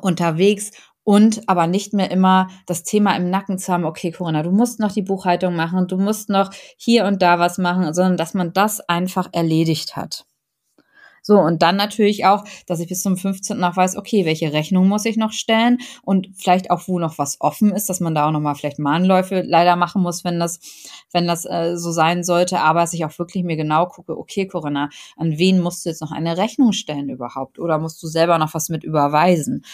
unterwegs 0.02 0.72
und 1.06 1.48
aber 1.48 1.68
nicht 1.68 1.94
mehr 1.94 2.12
immer 2.12 2.50
das 2.66 2.84
Thema 2.84 3.16
im 3.16 3.30
Nacken 3.30 3.60
zu 3.60 3.72
haben, 3.72 3.86
okay, 3.86 4.12
Corinna, 4.12 4.44
du 4.44 4.52
musst 4.52 4.80
noch 4.80 4.92
die 4.92 5.04
Buchhaltung 5.04 5.56
machen, 5.56 5.88
du 5.88 5.98
musst 5.98 6.30
noch 6.30 6.52
hier 6.78 7.06
und 7.06 7.22
da 7.22 7.40
was 7.40 7.58
machen, 7.58 7.94
sondern 7.94 8.18
dass 8.18 8.34
man 8.34 8.54
das 8.54 8.82
einfach 8.82 9.30
erledigt 9.32 9.96
hat. 9.96 10.26
So, 11.28 11.40
und 11.40 11.64
dann 11.64 11.76
natürlich 11.76 12.28
auch, 12.28 12.44
dass 12.68 12.80
ich 12.80 12.88
bis 12.88 13.02
zum 13.02 13.18
15. 13.18 13.58
noch 13.58 13.76
weiß, 13.76 13.98
okay, 13.98 14.26
welche 14.26 14.54
Rechnung 14.54 14.88
muss 14.88 15.06
ich 15.06 15.18
noch 15.18 15.32
stellen 15.32 15.80
und 16.04 16.28
vielleicht 16.36 16.70
auch, 16.70 16.88
wo 16.88 17.00
noch 17.00 17.18
was 17.18 17.42
offen 17.42 17.72
ist, 17.72 17.90
dass 17.90 18.00
man 18.00 18.14
da 18.14 18.28
auch 18.28 18.32
nochmal 18.32 18.54
vielleicht 18.54 18.78
Mahnläufe 18.78 19.42
leider 19.42 19.76
machen 19.76 20.04
muss, 20.04 20.24
wenn 20.24 20.40
das, 20.40 20.60
wenn 21.12 21.26
das 21.26 21.46
äh, 21.46 21.78
so 21.78 21.92
sein 21.92 22.24
sollte, 22.24 22.60
aber 22.60 22.82
dass 22.82 22.94
ich 22.94 23.06
auch 23.06 23.18
wirklich 23.18 23.44
mir 23.44 23.56
genau 23.56 23.88
gucke, 23.88 24.16
okay, 24.16 24.46
Corinna, 24.46 24.92
an 25.18 25.40
wen 25.40 25.62
musst 25.62 25.84
du 25.84 25.90
jetzt 25.90 26.02
noch 26.02 26.12
eine 26.12 26.38
Rechnung 26.38 26.74
stellen 26.74 27.10
überhaupt? 27.10 27.58
Oder 27.58 27.80
musst 27.80 28.04
du 28.04 28.08
selber 28.08 28.38
noch 28.38 28.54
was 28.54 28.70
mit 28.70 28.84
überweisen? 28.84 29.66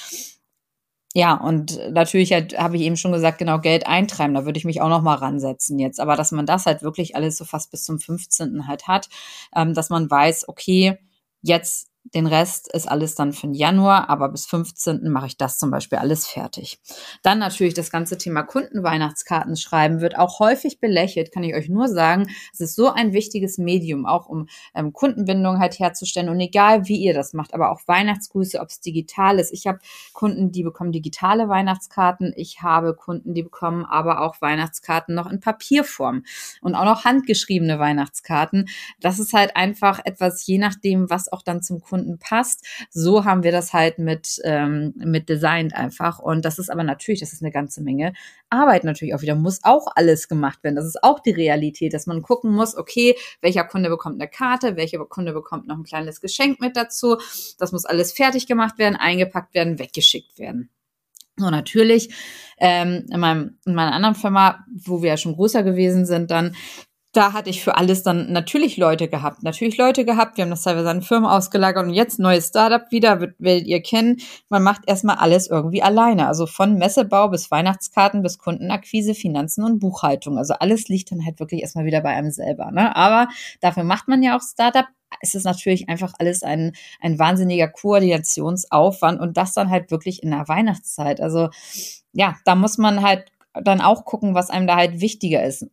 Ja, 1.14 1.34
und 1.36 1.78
natürlich 1.92 2.32
halt, 2.32 2.58
habe 2.58 2.78
ich 2.78 2.84
eben 2.84 2.96
schon 2.96 3.12
gesagt, 3.12 3.40
genau 3.40 3.60
Geld 3.60 3.86
eintreiben. 3.86 4.34
Da 4.34 4.46
würde 4.46 4.58
ich 4.58 4.64
mich 4.64 4.80
auch 4.80 4.88
noch 4.88 5.02
mal 5.02 5.16
ransetzen 5.16 5.78
jetzt. 5.80 6.00
Aber 6.00 6.16
dass 6.16 6.32
man 6.32 6.46
das 6.46 6.66
halt 6.66 6.82
wirklich 6.82 7.18
alles 7.18 7.36
so 7.36 7.44
fast 7.44 7.72
bis 7.72 7.84
zum 7.84 8.00
15. 8.00 8.68
halt 8.70 8.88
hat, 8.88 9.10
ähm, 9.54 9.74
dass 9.74 9.90
man 9.90 10.10
weiß, 10.10 10.48
okay, 10.48 10.98
Jetzt 11.42 11.91
den 12.04 12.28
Rest 12.28 12.74
ist 12.74 12.90
alles 12.90 13.16
dann 13.16 13.32
für 13.32 13.48
den 13.48 13.54
Januar, 13.54 14.10
aber 14.10 14.30
bis 14.30 14.46
15. 14.46 15.10
mache 15.10 15.28
ich 15.28 15.38
das 15.38 15.58
zum 15.58 15.72
Beispiel 15.72 16.00
alles 16.00 16.28
fertig. 16.28 16.80
Dann 17.22 17.40
natürlich 17.40 17.74
das 17.74 17.92
ganze 17.92 18.18
Thema 18.18 18.44
Kundenweihnachtskarten 18.44 19.56
schreiben 19.56 20.02
wird 20.02 20.18
auch 20.18 20.40
häufig 20.40 20.80
belächelt, 20.80 21.32
kann 21.32 21.44
ich 21.44 21.56
euch 21.56 21.70
nur 21.70 21.88
sagen. 21.88 22.28
Es 22.54 22.60
ist 22.60 22.76
so 22.76 22.90
ein 22.90 23.14
wichtiges 23.14 23.58
Medium, 23.58 24.06
auch 24.06 24.28
um 24.28 24.48
ähm, 24.74 24.94
Kundenbindung 24.94 25.60
halt 25.60 25.80
herzustellen. 25.80 26.30
Und 26.30 26.40
egal 26.40 26.88
wie 26.88 26.98
ihr 26.98 27.14
das 27.14 27.34
macht, 27.34 27.54
aber 27.54 27.72
auch 27.72 27.82
Weihnachtsgrüße, 27.86 28.60
ob 28.60 28.70
es 28.70 28.82
digital 28.82 29.40
ist. 29.40 29.54
Ich 29.54 29.68
habe 29.68 29.80
Kunden, 30.12 30.52
die 30.52 30.64
bekommen 30.64 30.92
digitale 30.92 31.48
Weihnachtskarten. 31.50 32.34
Ich 32.36 32.62
habe 32.62 32.94
Kunden, 32.94 33.34
die 33.34 33.44
bekommen 33.44 33.86
aber 33.86 34.22
auch 34.22 34.42
Weihnachtskarten 34.42 35.16
noch 35.16 35.32
in 35.32 35.40
Papierform 35.40 36.24
und 36.62 36.76
auch 36.76 36.86
noch 36.86 37.06
handgeschriebene 37.06 37.80
Weihnachtskarten. 37.80 38.68
Das 39.00 39.20
ist 39.20 39.34
halt 39.34 39.56
einfach 39.56 40.02
etwas, 40.04 40.46
je 40.46 40.58
nachdem, 40.58 41.10
was 41.10 41.32
auch 41.32 41.42
dann 41.42 41.62
zum 41.62 41.80
Kunden 41.80 41.91
passt. 42.20 42.66
So 42.90 43.26
haben 43.26 43.44
wir 43.44 43.52
das 43.52 43.74
halt 43.74 44.00
mit, 44.00 44.40
ähm, 44.44 44.94
mit 44.96 45.30
designt 45.30 45.76
einfach. 45.76 46.20
Und 46.20 46.46
das 46.46 46.60
ist 46.60 46.70
aber 46.70 46.84
natürlich, 46.84 47.20
das 47.20 47.34
ist 47.34 47.42
eine 47.42 47.52
ganze 47.52 47.82
Menge 47.82 48.14
Arbeit 48.50 48.84
natürlich 48.84 49.16
auch 49.16 49.22
wieder. 49.22 49.36
Muss 49.36 49.64
auch 49.64 49.88
alles 49.96 50.28
gemacht 50.28 50.64
werden. 50.64 50.76
Das 50.76 50.86
ist 50.86 51.04
auch 51.04 51.20
die 51.20 51.32
Realität, 51.32 51.94
dass 51.94 52.08
man 52.08 52.22
gucken 52.22 52.52
muss, 52.52 52.76
okay, 52.76 53.16
welcher 53.42 53.64
Kunde 53.64 53.90
bekommt 53.90 54.22
eine 54.22 54.30
Karte, 54.30 54.76
welcher 54.76 55.00
Kunde 55.06 55.34
bekommt 55.34 55.68
noch 55.68 55.78
ein 55.78 55.84
kleines 55.84 56.22
Geschenk 56.22 56.60
mit 56.60 56.76
dazu. 56.76 57.18
Das 57.58 57.72
muss 57.72 57.86
alles 57.86 58.12
fertig 58.12 58.48
gemacht 58.48 58.78
werden, 58.78 58.96
eingepackt 58.96 59.54
werden, 59.54 59.80
weggeschickt 59.80 60.38
werden. 60.38 60.70
So, 61.38 61.50
natürlich, 61.50 62.14
ähm, 62.60 63.06
in, 63.10 63.20
meinem, 63.20 63.58
in 63.66 63.74
meiner 63.74 63.94
anderen 63.94 64.16
Firma, 64.16 64.66
wo 64.72 65.02
wir 65.02 65.10
ja 65.10 65.18
schon 65.18 65.36
größer 65.36 65.64
gewesen 65.64 66.06
sind, 66.06 66.30
dann 66.30 66.56
da 67.14 67.34
hatte 67.34 67.50
ich 67.50 67.62
für 67.62 67.76
alles 67.76 68.04
dann 68.04 68.32
natürlich 68.32 68.78
Leute 68.78 69.10
gehabt. 69.10 69.44
Natürlich 69.44 69.78
Leute 69.78 70.06
gehabt. 70.06 70.38
Wir 70.38 70.44
haben 70.44 70.50
das 70.50 70.64
teilweise 70.64 70.90
an 70.90 71.02
Firmen 71.02 71.30
ausgelagert 71.30 71.86
und 71.86 71.94
jetzt 71.94 72.20
neues 72.20 72.48
Startup 72.48 72.90
wieder, 72.90 73.20
werdet 73.38 73.68
ihr 73.68 73.82
kennen. 73.82 74.22
Man 74.48 74.64
macht 74.64 74.84
erstmal 74.88 75.18
alles 75.18 75.48
irgendwie 75.48 75.84
alleine. 75.84 76.28
Also 76.28 76.46
von 76.46 76.76
Messebau 76.76 77.28
bis 77.28 77.52
Weihnachtskarten 77.52 78.22
bis 78.22 78.38
Kundenakquise, 78.38 79.14
Finanzen 79.14 79.66
und 79.66 79.80
Buchhaltung. 79.80 80.38
Also 80.38 80.54
alles 80.54 80.88
liegt 80.88 81.12
dann 81.12 81.26
halt 81.26 81.40
wirklich 81.42 81.62
erstmal 81.62 81.84
wieder 81.86 82.00
bei 82.00 82.12
einem 82.12 82.32
selber. 82.32 82.72
Ne? 82.72 82.96
Aber 82.96 83.28
dafür 83.60 83.84
macht 83.84 84.08
man 84.08 84.24
ja 84.24 84.38
auch 84.38 84.42
Startup. 84.42 84.86
Es 85.20 85.36
ist 85.36 85.44
natürlich 85.44 85.90
einfach 85.90 86.14
alles 86.18 86.44
ein, 86.44 86.72
ein 87.02 87.20
wahnsinniger 87.20 87.68
Koordinationsaufwand 87.68 89.20
und 89.20 89.36
das 89.36 89.54
dann 89.54 89.70
halt 89.70 89.92
wirklich 89.92 90.24
in 90.24 90.32
der 90.32 90.48
Weihnachtszeit. 90.48 91.20
Also 91.20 91.50
ja, 92.14 92.38
da 92.46 92.56
muss 92.56 92.78
man 92.78 93.02
halt 93.02 93.30
dann 93.54 93.82
auch 93.82 94.06
gucken, 94.06 94.34
was 94.34 94.50
einem 94.50 94.66
da 94.66 94.78
halt 94.78 95.02
wichtiger 95.02 95.44
ist 95.44 95.66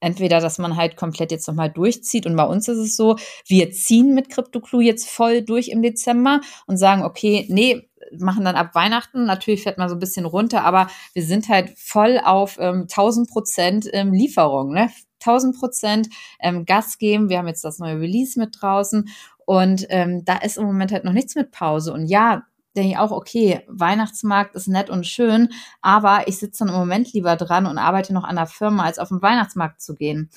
entweder, 0.00 0.40
dass 0.40 0.58
man 0.58 0.76
halt 0.76 0.96
komplett 0.96 1.30
jetzt 1.30 1.46
nochmal 1.46 1.70
durchzieht 1.70 2.26
und 2.26 2.36
bei 2.36 2.44
uns 2.44 2.68
ist 2.68 2.78
es 2.78 2.96
so, 2.96 3.16
wir 3.46 3.70
ziehen 3.70 4.14
mit 4.14 4.30
CryptoClue 4.30 4.82
jetzt 4.82 5.08
voll 5.08 5.42
durch 5.42 5.68
im 5.68 5.82
Dezember 5.82 6.40
und 6.66 6.76
sagen, 6.76 7.02
okay, 7.02 7.46
nee, 7.48 7.88
machen 8.18 8.44
dann 8.44 8.56
ab 8.56 8.74
Weihnachten. 8.74 9.24
Natürlich 9.24 9.62
fährt 9.62 9.78
man 9.78 9.88
so 9.88 9.94
ein 9.94 10.00
bisschen 10.00 10.24
runter, 10.24 10.64
aber 10.64 10.88
wir 11.12 11.22
sind 11.22 11.48
halt 11.48 11.78
voll 11.78 12.20
auf 12.24 12.56
ähm, 12.58 12.82
1000 12.82 13.30
Prozent 13.30 13.88
ähm, 13.92 14.12
Lieferung, 14.12 14.72
ne? 14.72 14.90
1000 15.24 15.58
Prozent 15.58 16.08
ähm, 16.40 16.64
Gas 16.64 16.96
geben. 16.96 17.28
Wir 17.28 17.38
haben 17.38 17.48
jetzt 17.48 17.62
das 17.62 17.78
neue 17.78 18.00
Release 18.00 18.38
mit 18.38 18.56
draußen 18.58 19.08
und 19.44 19.86
ähm, 19.90 20.24
da 20.24 20.36
ist 20.38 20.56
im 20.56 20.64
Moment 20.64 20.92
halt 20.92 21.04
noch 21.04 21.12
nichts 21.12 21.34
mit 21.34 21.50
Pause. 21.50 21.92
Und 21.92 22.06
ja, 22.06 22.44
denke 22.76 22.90
ich 22.90 22.98
auch, 22.98 23.10
okay, 23.10 23.62
Weihnachtsmarkt 23.68 24.54
ist 24.54 24.68
nett 24.68 24.90
und 24.90 25.06
schön, 25.06 25.48
aber 25.80 26.28
ich 26.28 26.38
sitze 26.38 26.64
dann 26.64 26.74
im 26.74 26.80
Moment 26.80 27.12
lieber 27.12 27.36
dran 27.36 27.66
und 27.66 27.78
arbeite 27.78 28.12
noch 28.14 28.24
an 28.24 28.36
der 28.36 28.46
Firma, 28.46 28.84
als 28.84 28.98
auf 28.98 29.08
den 29.08 29.22
Weihnachtsmarkt 29.22 29.80
zu 29.80 29.94
gehen. 29.94 30.30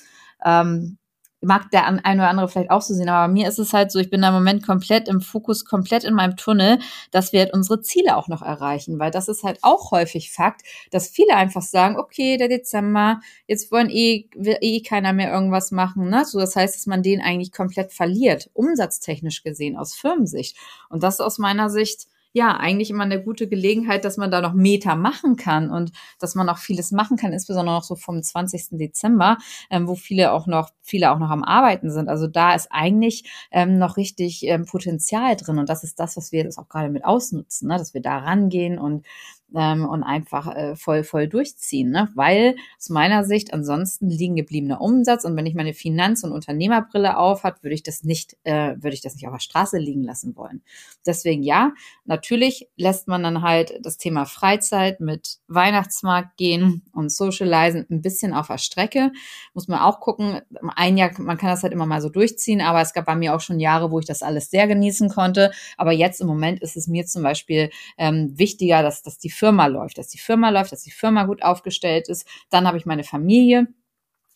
Ähm, 0.44 0.98
mag 1.44 1.70
der 1.70 1.86
eine 1.86 2.20
oder 2.22 2.28
andere 2.28 2.48
vielleicht 2.48 2.70
auch 2.70 2.82
so 2.82 2.94
sehen, 2.94 3.08
aber 3.08 3.32
mir 3.32 3.48
ist 3.48 3.58
es 3.58 3.72
halt 3.72 3.92
so, 3.92 3.98
ich 3.98 4.10
bin 4.10 4.22
da 4.22 4.28
im 4.28 4.34
Moment 4.34 4.64
komplett 4.64 5.08
im 5.08 5.20
Fokus, 5.20 5.64
komplett 5.64 6.04
in 6.04 6.14
meinem 6.14 6.36
Tunnel, 6.36 6.78
dass 7.10 7.32
wir 7.32 7.40
halt 7.40 7.52
unsere 7.52 7.80
Ziele 7.80 8.16
auch 8.16 8.28
noch 8.28 8.42
erreichen, 8.42 8.98
weil 8.98 9.10
das 9.10 9.28
ist 9.28 9.42
halt 9.44 9.58
auch 9.62 9.90
häufig 9.90 10.32
Fakt, 10.32 10.62
dass 10.90 11.08
viele 11.08 11.36
einfach 11.36 11.62
sagen, 11.62 11.98
okay, 11.98 12.36
der 12.36 12.48
Dezember, 12.48 13.20
jetzt 13.46 13.70
wollen 13.70 13.90
eh, 13.90 14.28
will 14.34 14.56
eh 14.60 14.80
keiner 14.82 15.12
mehr 15.12 15.32
irgendwas 15.32 15.70
machen, 15.70 16.08
ne? 16.08 16.24
So, 16.24 16.38
das 16.38 16.56
heißt, 16.56 16.74
dass 16.74 16.86
man 16.86 17.02
den 17.02 17.20
eigentlich 17.20 17.52
komplett 17.52 17.92
verliert, 17.92 18.50
umsatztechnisch 18.54 19.42
gesehen, 19.42 19.76
aus 19.76 19.94
Firmensicht. 19.94 20.56
Und 20.88 21.02
das 21.02 21.14
ist 21.14 21.20
aus 21.20 21.38
meiner 21.38 21.70
Sicht 21.70 22.06
ja 22.34 22.56
eigentlich 22.56 22.90
immer 22.90 23.04
eine 23.04 23.22
gute 23.22 23.48
Gelegenheit, 23.48 24.04
dass 24.04 24.16
man 24.16 24.30
da 24.30 24.40
noch 24.40 24.54
Meter 24.54 24.96
machen 24.96 25.36
kann 25.36 25.70
und 25.70 25.92
dass 26.18 26.34
man 26.34 26.48
auch 26.48 26.58
vieles 26.58 26.90
machen 26.90 27.16
kann, 27.16 27.32
insbesondere 27.32 27.76
noch 27.76 27.84
so 27.84 27.94
vom 27.94 28.22
20. 28.22 28.70
Dezember, 28.72 29.38
ähm, 29.70 29.86
wo 29.86 29.94
viele 29.94 30.32
auch 30.32 30.46
noch, 30.46 30.70
viele 30.82 31.12
auch 31.12 31.18
noch 31.18 31.30
am 31.30 31.44
Arbeiten 31.44 31.90
sind. 31.90 32.08
Also 32.08 32.26
da 32.26 32.54
ist 32.54 32.68
eigentlich 32.70 33.30
ähm, 33.52 33.78
noch 33.78 33.96
richtig 33.96 34.42
ähm, 34.42 34.66
Potenzial 34.66 35.36
drin 35.36 35.58
und 35.58 35.68
das 35.68 35.84
ist 35.84 36.00
das, 36.00 36.16
was 36.16 36.32
wir 36.32 36.42
jetzt 36.42 36.58
auch 36.58 36.68
gerade 36.68 36.90
mit 36.90 37.04
ausnutzen, 37.04 37.68
ne? 37.68 37.78
dass 37.78 37.94
wir 37.94 38.02
da 38.02 38.18
rangehen 38.18 38.78
und 38.78 39.06
ähm, 39.54 39.88
und 39.88 40.02
einfach 40.02 40.54
äh, 40.54 40.76
voll, 40.76 41.04
voll 41.04 41.28
durchziehen. 41.28 41.90
Ne? 41.90 42.08
Weil 42.14 42.56
aus 42.78 42.88
meiner 42.88 43.24
Sicht 43.24 43.52
ansonsten 43.52 44.08
liegen 44.08 44.36
gebliebener 44.36 44.80
Umsatz 44.80 45.24
und 45.24 45.36
wenn 45.36 45.46
ich 45.46 45.54
meine 45.54 45.74
Finanz- 45.74 46.24
und 46.24 46.32
Unternehmerbrille 46.32 47.16
aufhat, 47.16 47.62
würde 47.62 47.74
ich 47.74 47.82
das 47.82 48.02
nicht, 48.02 48.36
äh, 48.44 48.74
würde 48.76 48.94
ich 48.94 49.00
das 49.00 49.14
nicht 49.14 49.26
auf 49.26 49.32
der 49.32 49.40
Straße 49.40 49.78
liegen 49.78 50.02
lassen 50.02 50.36
wollen. 50.36 50.62
Deswegen 51.06 51.42
ja, 51.42 51.72
natürlich 52.04 52.68
lässt 52.76 53.08
man 53.08 53.22
dann 53.22 53.42
halt 53.42 53.78
das 53.82 53.98
Thema 53.98 54.24
Freizeit 54.24 55.00
mit 55.00 55.38
Weihnachtsmarkt 55.48 56.36
gehen 56.36 56.82
und 56.92 57.12
Socializen 57.12 57.86
ein 57.90 58.02
bisschen 58.02 58.32
auf 58.34 58.48
der 58.48 58.58
Strecke. 58.58 59.12
Muss 59.52 59.68
man 59.68 59.80
auch 59.80 60.00
gucken. 60.00 60.40
Ein 60.76 60.96
Jahr, 60.96 61.10
man 61.18 61.36
kann 61.36 61.50
das 61.50 61.62
halt 61.62 61.72
immer 61.72 61.86
mal 61.86 62.00
so 62.00 62.08
durchziehen, 62.08 62.60
aber 62.60 62.80
es 62.80 62.92
gab 62.92 63.06
bei 63.06 63.14
mir 63.14 63.34
auch 63.34 63.40
schon 63.40 63.60
Jahre, 63.60 63.90
wo 63.90 63.98
ich 64.00 64.06
das 64.06 64.22
alles 64.22 64.50
sehr 64.50 64.66
genießen 64.66 65.08
konnte. 65.10 65.52
Aber 65.76 65.92
jetzt 65.92 66.20
im 66.20 66.26
Moment 66.26 66.60
ist 66.62 66.76
es 66.76 66.88
mir 66.88 67.06
zum 67.06 67.22
Beispiel 67.22 67.70
ähm, 67.98 68.32
wichtiger, 68.36 68.82
dass, 68.82 69.02
dass 69.02 69.18
die 69.18 69.30
Firma 69.30 69.43
läuft, 69.66 69.98
dass 69.98 70.08
die 70.08 70.18
Firma 70.18 70.50
läuft, 70.50 70.72
dass 70.72 70.82
die 70.82 70.90
Firma 70.90 71.24
gut 71.24 71.42
aufgestellt 71.42 72.08
ist. 72.08 72.26
Dann 72.50 72.66
habe 72.66 72.78
ich 72.78 72.86
meine 72.86 73.04
Familie 73.04 73.68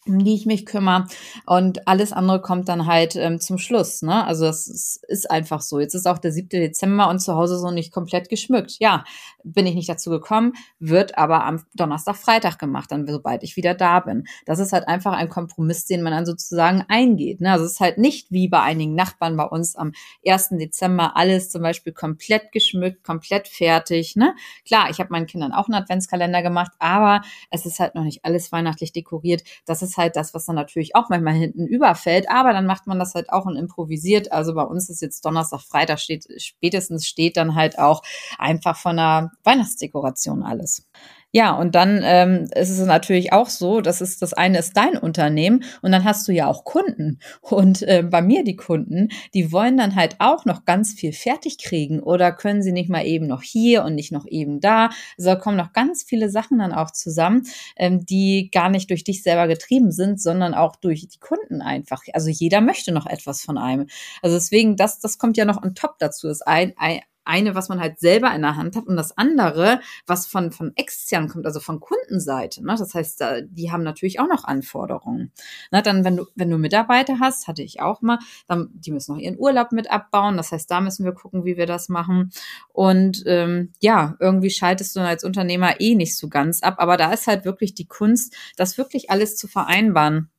um 0.08 0.24
die 0.24 0.34
ich 0.34 0.46
mich 0.46 0.66
kümmere. 0.66 1.06
Und 1.46 1.86
alles 1.86 2.12
andere 2.12 2.40
kommt 2.40 2.68
dann 2.68 2.86
halt 2.86 3.16
ähm, 3.16 3.40
zum 3.40 3.58
Schluss. 3.58 4.02
Ne? 4.02 4.24
Also 4.24 4.44
das 4.44 4.66
ist, 4.66 5.30
einfach 5.30 5.60
so. 5.60 5.80
Jetzt 5.80 5.94
ist 5.94 6.06
auch 6.06 6.18
der 6.18 6.32
7. 6.32 6.48
Dezember 6.48 7.08
und 7.08 7.20
zu 7.20 7.34
Hause 7.34 7.58
so 7.58 7.70
nicht 7.70 7.92
komplett 7.92 8.28
geschmückt. 8.28 8.76
Ja, 8.78 9.04
bin 9.44 9.66
ich 9.66 9.74
nicht 9.74 9.88
dazu 9.88 10.10
gekommen, 10.10 10.52
wird 10.78 11.18
aber 11.18 11.44
am 11.44 11.64
Donnerstag, 11.74 12.16
Freitag 12.16 12.58
gemacht, 12.58 12.90
dann 12.90 13.06
sobald 13.06 13.42
ich 13.42 13.56
wieder 13.56 13.74
da 13.74 14.00
bin. 14.00 14.24
Das 14.46 14.58
ist 14.58 14.72
halt 14.72 14.88
einfach 14.88 15.12
ein 15.12 15.28
Kompromiss, 15.28 15.86
den 15.86 16.02
man 16.02 16.12
dann 16.12 16.26
sozusagen 16.26 16.84
eingeht. 16.88 17.40
Ne? 17.40 17.52
Also 17.52 17.64
es 17.64 17.72
ist 17.72 17.80
halt 17.80 17.98
nicht 17.98 18.30
wie 18.30 18.48
bei 18.48 18.60
einigen 18.60 18.94
Nachbarn 18.94 19.36
bei 19.36 19.44
uns 19.44 19.76
am 19.76 19.92
1. 20.26 20.50
Dezember 20.52 21.16
alles 21.16 21.50
zum 21.50 21.62
Beispiel 21.62 21.92
komplett 21.92 22.52
geschmückt, 22.52 23.04
komplett 23.04 23.48
fertig. 23.48 24.16
Ne? 24.16 24.34
Klar, 24.66 24.90
ich 24.90 25.00
habe 25.00 25.10
meinen 25.10 25.26
Kindern 25.26 25.52
auch 25.52 25.66
einen 25.66 25.74
Adventskalender 25.74 26.42
gemacht, 26.42 26.72
aber 26.78 27.22
es 27.50 27.66
ist 27.66 27.80
halt 27.80 27.94
noch 27.94 28.04
nicht 28.04 28.24
alles 28.24 28.52
weihnachtlich 28.52 28.92
dekoriert. 28.92 29.42
Das 29.66 29.82
ist 29.82 29.96
halt 29.98 30.16
das, 30.16 30.32
was 30.32 30.46
dann 30.46 30.56
natürlich 30.56 30.96
auch 30.96 31.10
manchmal 31.10 31.34
hinten 31.34 31.66
überfällt, 31.66 32.30
aber 32.30 32.52
dann 32.54 32.66
macht 32.66 32.86
man 32.86 32.98
das 32.98 33.14
halt 33.14 33.30
auch 33.30 33.44
und 33.44 33.56
improvisiert. 33.56 34.32
Also 34.32 34.54
bei 34.54 34.62
uns 34.62 34.88
ist 34.88 35.02
jetzt 35.02 35.24
Donnerstag, 35.24 35.60
Freitag 35.60 36.00
steht, 36.00 36.26
spätestens 36.38 37.06
steht 37.06 37.36
dann 37.36 37.54
halt 37.54 37.78
auch 37.78 38.02
einfach 38.38 38.76
von 38.78 38.96
der 38.96 39.32
Weihnachtsdekoration 39.44 40.42
alles. 40.42 40.88
Ja, 41.32 41.52
und 41.54 41.74
dann 41.74 42.00
ähm, 42.04 42.48
ist 42.54 42.70
es 42.70 42.86
natürlich 42.86 43.34
auch 43.34 43.50
so, 43.50 43.82
das 43.82 44.00
ist 44.00 44.22
das 44.22 44.32
eine 44.32 44.58
ist 44.58 44.74
dein 44.78 44.96
Unternehmen 44.96 45.62
und 45.82 45.92
dann 45.92 46.04
hast 46.04 46.26
du 46.26 46.32
ja 46.32 46.46
auch 46.46 46.64
Kunden. 46.64 47.18
Und 47.42 47.82
äh, 47.82 48.02
bei 48.02 48.22
mir 48.22 48.44
die 48.44 48.56
Kunden, 48.56 49.10
die 49.34 49.52
wollen 49.52 49.76
dann 49.76 49.94
halt 49.94 50.16
auch 50.20 50.46
noch 50.46 50.64
ganz 50.64 50.94
viel 50.94 51.12
fertig 51.12 51.58
kriegen 51.58 52.00
oder 52.00 52.32
können 52.32 52.62
sie 52.62 52.72
nicht 52.72 52.88
mal 52.88 53.04
eben 53.04 53.26
noch 53.26 53.42
hier 53.42 53.84
und 53.84 53.94
nicht 53.94 54.10
noch 54.10 54.26
eben 54.26 54.60
da. 54.60 54.86
Also 55.18 55.30
da 55.30 55.36
kommen 55.36 55.58
noch 55.58 55.74
ganz 55.74 56.02
viele 56.02 56.30
Sachen 56.30 56.58
dann 56.60 56.72
auch 56.72 56.92
zusammen, 56.92 57.42
ähm, 57.76 58.06
die 58.06 58.50
gar 58.50 58.70
nicht 58.70 58.88
durch 58.88 59.04
dich 59.04 59.22
selber 59.22 59.48
getrieben 59.48 59.92
sind, 59.92 60.22
sondern 60.22 60.54
auch 60.54 60.76
durch 60.76 61.08
die 61.08 61.18
Kunden 61.18 61.60
einfach. 61.60 62.02
Also 62.14 62.30
jeder 62.30 62.62
möchte 62.62 62.90
noch 62.90 63.04
etwas 63.04 63.42
von 63.42 63.58
einem. 63.58 63.86
Also 64.22 64.34
deswegen, 64.36 64.76
das, 64.76 64.98
das 64.98 65.18
kommt 65.18 65.36
ja 65.36 65.44
noch 65.44 65.62
on 65.62 65.74
top 65.74 65.98
dazu. 65.98 66.28
Ist 66.28 66.46
ein, 66.46 66.72
ein 66.78 67.00
eine, 67.28 67.54
was 67.54 67.68
man 67.68 67.80
halt 67.80 68.00
selber 68.00 68.34
in 68.34 68.42
der 68.42 68.56
Hand 68.56 68.76
hat 68.76 68.86
und 68.86 68.96
das 68.96 69.16
andere, 69.16 69.80
was 70.06 70.26
von, 70.26 70.50
von 70.50 70.72
extern 70.76 71.28
kommt, 71.28 71.46
also 71.46 71.60
von 71.60 71.80
Kundenseite. 71.80 72.64
Ne? 72.64 72.74
Das 72.78 72.94
heißt, 72.94 73.22
die 73.48 73.70
haben 73.70 73.82
natürlich 73.82 74.20
auch 74.20 74.28
noch 74.28 74.44
Anforderungen. 74.44 75.32
Na, 75.70 75.82
dann, 75.82 76.04
wenn 76.04 76.16
du, 76.16 76.26
wenn 76.34 76.50
du 76.50 76.58
Mitarbeiter 76.58 77.20
hast, 77.20 77.46
hatte 77.46 77.62
ich 77.62 77.80
auch 77.80 78.02
mal, 78.02 78.18
dann, 78.46 78.70
die 78.72 78.90
müssen 78.90 79.14
noch 79.14 79.20
ihren 79.20 79.38
Urlaub 79.38 79.72
mit 79.72 79.90
abbauen. 79.90 80.36
Das 80.36 80.52
heißt, 80.52 80.70
da 80.70 80.80
müssen 80.80 81.04
wir 81.04 81.12
gucken, 81.12 81.44
wie 81.44 81.56
wir 81.56 81.66
das 81.66 81.88
machen. 81.88 82.30
Und 82.72 83.22
ähm, 83.26 83.72
ja, 83.80 84.16
irgendwie 84.20 84.50
schaltest 84.50 84.96
du 84.96 85.00
als 85.00 85.24
Unternehmer 85.24 85.80
eh 85.80 85.94
nicht 85.94 86.16
so 86.16 86.28
ganz 86.28 86.62
ab. 86.62 86.76
Aber 86.78 86.96
da 86.96 87.12
ist 87.12 87.26
halt 87.26 87.44
wirklich 87.44 87.74
die 87.74 87.86
Kunst, 87.86 88.34
das 88.56 88.78
wirklich 88.78 89.10
alles 89.10 89.36
zu 89.36 89.48
vereinbaren. 89.48 90.30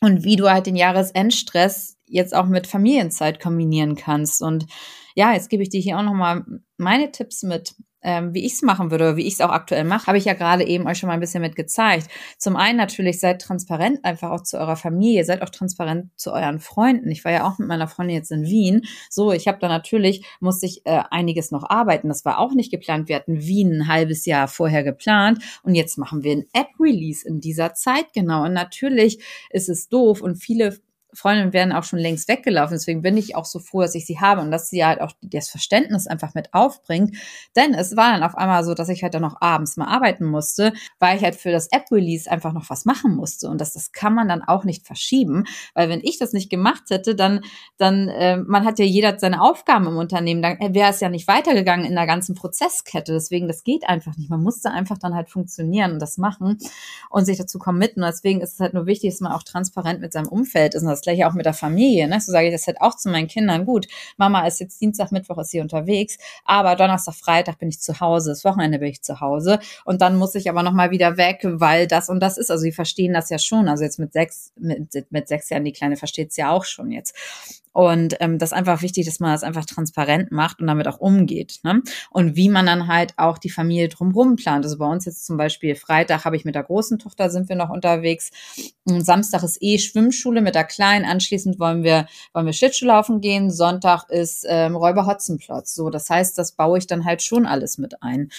Und 0.00 0.24
wie 0.24 0.36
du 0.36 0.50
halt 0.50 0.66
den 0.66 0.76
Jahresendstress 0.76 1.95
jetzt 2.08 2.34
auch 2.34 2.46
mit 2.46 2.66
Familienzeit 2.66 3.40
kombinieren 3.40 3.96
kannst. 3.96 4.42
Und 4.42 4.66
ja, 5.14 5.32
jetzt 5.32 5.50
gebe 5.50 5.62
ich 5.62 5.70
dir 5.70 5.80
hier 5.80 5.98
auch 5.98 6.02
nochmal 6.02 6.44
meine 6.76 7.10
Tipps 7.10 7.42
mit, 7.42 7.74
ähm, 8.02 8.34
wie 8.34 8.44
ich 8.44 8.52
es 8.52 8.62
machen 8.62 8.90
würde, 8.90 9.16
wie 9.16 9.26
ich 9.26 9.34
es 9.34 9.40
auch 9.40 9.50
aktuell 9.50 9.84
mache, 9.84 10.06
habe 10.06 10.18
ich 10.18 10.26
ja 10.26 10.34
gerade 10.34 10.64
eben 10.64 10.86
euch 10.86 10.98
schon 10.98 11.08
mal 11.08 11.14
ein 11.14 11.20
bisschen 11.20 11.40
mit 11.40 11.56
gezeigt. 11.56 12.08
Zum 12.38 12.54
einen 12.54 12.76
natürlich 12.76 13.18
seid 13.18 13.40
transparent 13.40 14.04
einfach 14.04 14.30
auch 14.30 14.42
zu 14.42 14.58
eurer 14.58 14.76
Familie, 14.76 15.24
seid 15.24 15.42
auch 15.42 15.48
transparent 15.48 16.10
zu 16.16 16.32
euren 16.32 16.60
Freunden. 16.60 17.10
Ich 17.10 17.24
war 17.24 17.32
ja 17.32 17.48
auch 17.48 17.58
mit 17.58 17.66
meiner 17.66 17.88
Freundin 17.88 18.16
jetzt 18.16 18.30
in 18.30 18.44
Wien. 18.44 18.82
So, 19.10 19.32
ich 19.32 19.48
habe 19.48 19.58
da 19.58 19.68
natürlich, 19.68 20.24
musste 20.38 20.66
ich 20.66 20.84
äh, 20.84 21.02
einiges 21.10 21.50
noch 21.50 21.68
arbeiten. 21.68 22.08
Das 22.08 22.24
war 22.24 22.38
auch 22.38 22.52
nicht 22.52 22.70
geplant. 22.70 23.08
Wir 23.08 23.16
hatten 23.16 23.40
Wien 23.40 23.72
ein 23.72 23.88
halbes 23.88 24.26
Jahr 24.26 24.46
vorher 24.46 24.84
geplant 24.84 25.42
und 25.62 25.74
jetzt 25.74 25.98
machen 25.98 26.22
wir 26.22 26.32
ein 26.32 26.44
App-Release 26.52 27.26
in 27.26 27.40
dieser 27.40 27.74
Zeit 27.74 28.12
genau. 28.12 28.44
Und 28.44 28.52
natürlich 28.52 29.18
ist 29.50 29.70
es 29.70 29.88
doof 29.88 30.20
und 30.20 30.36
viele 30.36 30.76
Freundinnen 31.16 31.52
wären 31.52 31.72
auch 31.72 31.84
schon 31.84 31.98
längst 31.98 32.28
weggelaufen. 32.28 32.74
Deswegen 32.76 33.02
bin 33.02 33.16
ich 33.16 33.36
auch 33.36 33.44
so 33.44 33.58
froh, 33.58 33.82
dass 33.82 33.94
ich 33.94 34.06
sie 34.06 34.20
habe 34.20 34.40
und 34.40 34.50
dass 34.50 34.68
sie 34.68 34.84
halt 34.84 35.00
auch 35.00 35.12
das 35.22 35.48
Verständnis 35.48 36.06
einfach 36.06 36.34
mit 36.34 36.52
aufbringt. 36.52 37.16
Denn 37.56 37.74
es 37.74 37.96
war 37.96 38.12
dann 38.12 38.22
auf 38.22 38.36
einmal 38.36 38.64
so, 38.64 38.74
dass 38.74 38.88
ich 38.88 39.02
halt 39.02 39.14
dann 39.14 39.22
noch 39.22 39.40
abends 39.40 39.76
mal 39.76 39.86
arbeiten 39.86 40.26
musste, 40.26 40.72
weil 40.98 41.16
ich 41.16 41.22
halt 41.22 41.36
für 41.36 41.50
das 41.50 41.68
App-Release 41.72 42.30
einfach 42.30 42.52
noch 42.52 42.70
was 42.70 42.84
machen 42.84 43.16
musste. 43.16 43.48
Und 43.48 43.60
das, 43.60 43.72
das 43.72 43.92
kann 43.92 44.14
man 44.14 44.28
dann 44.28 44.42
auch 44.42 44.64
nicht 44.64 44.86
verschieben, 44.86 45.44
weil 45.74 45.88
wenn 45.88 46.00
ich 46.00 46.18
das 46.18 46.32
nicht 46.32 46.50
gemacht 46.50 46.84
hätte, 46.90 47.14
dann, 47.14 47.40
dann, 47.78 48.08
äh, 48.08 48.36
man 48.36 48.64
hat 48.64 48.78
ja 48.78 48.84
jeder 48.84 49.18
seine 49.18 49.40
Aufgaben 49.40 49.86
im 49.86 49.96
Unternehmen, 49.96 50.42
dann 50.42 50.58
wäre 50.74 50.90
es 50.90 51.00
ja 51.00 51.08
nicht 51.08 51.28
weitergegangen 51.28 51.86
in 51.86 51.94
der 51.94 52.06
ganzen 52.06 52.34
Prozesskette. 52.34 53.12
Deswegen, 53.12 53.48
das 53.48 53.64
geht 53.64 53.88
einfach 53.88 54.16
nicht. 54.16 54.30
Man 54.30 54.42
musste 54.42 54.70
einfach 54.70 54.98
dann 54.98 55.14
halt 55.14 55.30
funktionieren 55.30 55.92
und 55.92 56.02
das 56.02 56.18
machen 56.18 56.58
und 57.10 57.24
sich 57.24 57.38
dazu 57.38 57.58
committen. 57.58 58.02
Und 58.02 58.08
deswegen 58.08 58.40
ist 58.40 58.54
es 58.54 58.60
halt 58.60 58.74
nur 58.74 58.86
wichtig, 58.86 59.10
dass 59.10 59.20
man 59.20 59.32
auch 59.32 59.42
transparent 59.42 60.00
mit 60.00 60.12
seinem 60.12 60.28
Umfeld 60.28 60.74
ist. 60.74 60.82
Und 60.82 60.88
das 60.88 61.05
gleiche 61.06 61.26
auch 61.26 61.34
mit 61.34 61.46
der 61.46 61.54
Familie. 61.54 62.08
Ne? 62.08 62.20
So 62.20 62.32
sage 62.32 62.48
ich 62.48 62.52
das 62.52 62.66
halt 62.66 62.80
auch 62.80 62.96
zu 62.96 63.08
meinen 63.08 63.28
Kindern. 63.28 63.64
Gut, 63.64 63.86
Mama 64.16 64.46
ist 64.46 64.60
jetzt 64.60 64.80
Dienstag, 64.80 65.12
Mittwoch 65.12 65.38
ist 65.38 65.50
sie 65.50 65.60
unterwegs, 65.60 66.18
aber 66.44 66.76
Donnerstag, 66.76 67.14
Freitag 67.14 67.58
bin 67.58 67.68
ich 67.68 67.80
zu 67.80 68.00
Hause, 68.00 68.30
das 68.30 68.44
Wochenende 68.44 68.78
bin 68.78 68.88
ich 68.88 69.02
zu 69.02 69.20
Hause 69.20 69.58
und 69.84 70.02
dann 70.02 70.16
muss 70.16 70.34
ich 70.34 70.50
aber 70.50 70.62
nochmal 70.62 70.90
wieder 70.90 71.16
weg, 71.16 71.40
weil 71.42 71.86
das 71.86 72.08
und 72.08 72.20
das 72.20 72.38
ist. 72.38 72.50
Also 72.50 72.62
sie 72.62 72.72
verstehen 72.72 73.12
das 73.14 73.30
ja 73.30 73.38
schon. 73.38 73.68
Also 73.68 73.84
jetzt 73.84 73.98
mit 73.98 74.12
sechs, 74.12 74.52
mit, 74.56 75.10
mit 75.10 75.28
sechs 75.28 75.48
Jahren, 75.48 75.64
die 75.64 75.72
Kleine 75.72 75.96
versteht 75.96 76.30
es 76.30 76.36
ja 76.36 76.50
auch 76.50 76.64
schon 76.64 76.90
jetzt. 76.90 77.14
Und 77.76 78.16
ähm, 78.20 78.38
das 78.38 78.52
ist 78.52 78.56
einfach 78.56 78.80
wichtig, 78.80 79.04
dass 79.04 79.20
man 79.20 79.32
das 79.32 79.42
einfach 79.42 79.66
transparent 79.66 80.32
macht 80.32 80.60
und 80.60 80.66
damit 80.66 80.88
auch 80.88 80.98
umgeht. 80.98 81.60
Ne? 81.62 81.82
Und 82.08 82.34
wie 82.34 82.48
man 82.48 82.64
dann 82.64 82.86
halt 82.86 83.12
auch 83.18 83.36
die 83.36 83.50
Familie 83.50 83.90
drumherum 83.90 84.36
plant. 84.36 84.64
Also 84.64 84.78
bei 84.78 84.86
uns 84.86 85.04
jetzt 85.04 85.26
zum 85.26 85.36
Beispiel 85.36 85.74
Freitag 85.74 86.24
habe 86.24 86.36
ich 86.36 86.46
mit 86.46 86.54
der 86.54 86.62
großen 86.62 86.98
Tochter 86.98 87.28
sind 87.28 87.50
wir 87.50 87.56
noch 87.56 87.68
unterwegs. 87.68 88.30
Und 88.84 89.04
Samstag 89.04 89.42
ist 89.42 89.58
eh 89.60 89.76
Schwimmschule 89.76 90.40
mit 90.40 90.54
der 90.54 90.64
Kleinen. 90.64 90.95
Anschließend 91.04 91.58
wollen 91.58 91.82
wir, 91.82 92.06
wollen 92.32 92.46
wir 92.46 92.52
Schlittschuhlaufen 92.52 93.20
gehen. 93.20 93.50
Sonntag 93.50 94.08
ist 94.08 94.46
ähm, 94.48 94.76
Räuber 94.76 95.06
Hotzenplotz. 95.06 95.74
So, 95.74 95.90
das 95.90 96.08
heißt, 96.10 96.38
das 96.38 96.52
baue 96.52 96.78
ich 96.78 96.86
dann 96.86 97.04
halt 97.04 97.22
schon 97.22 97.46
alles 97.46 97.78
mit 97.78 98.02
ein. 98.02 98.30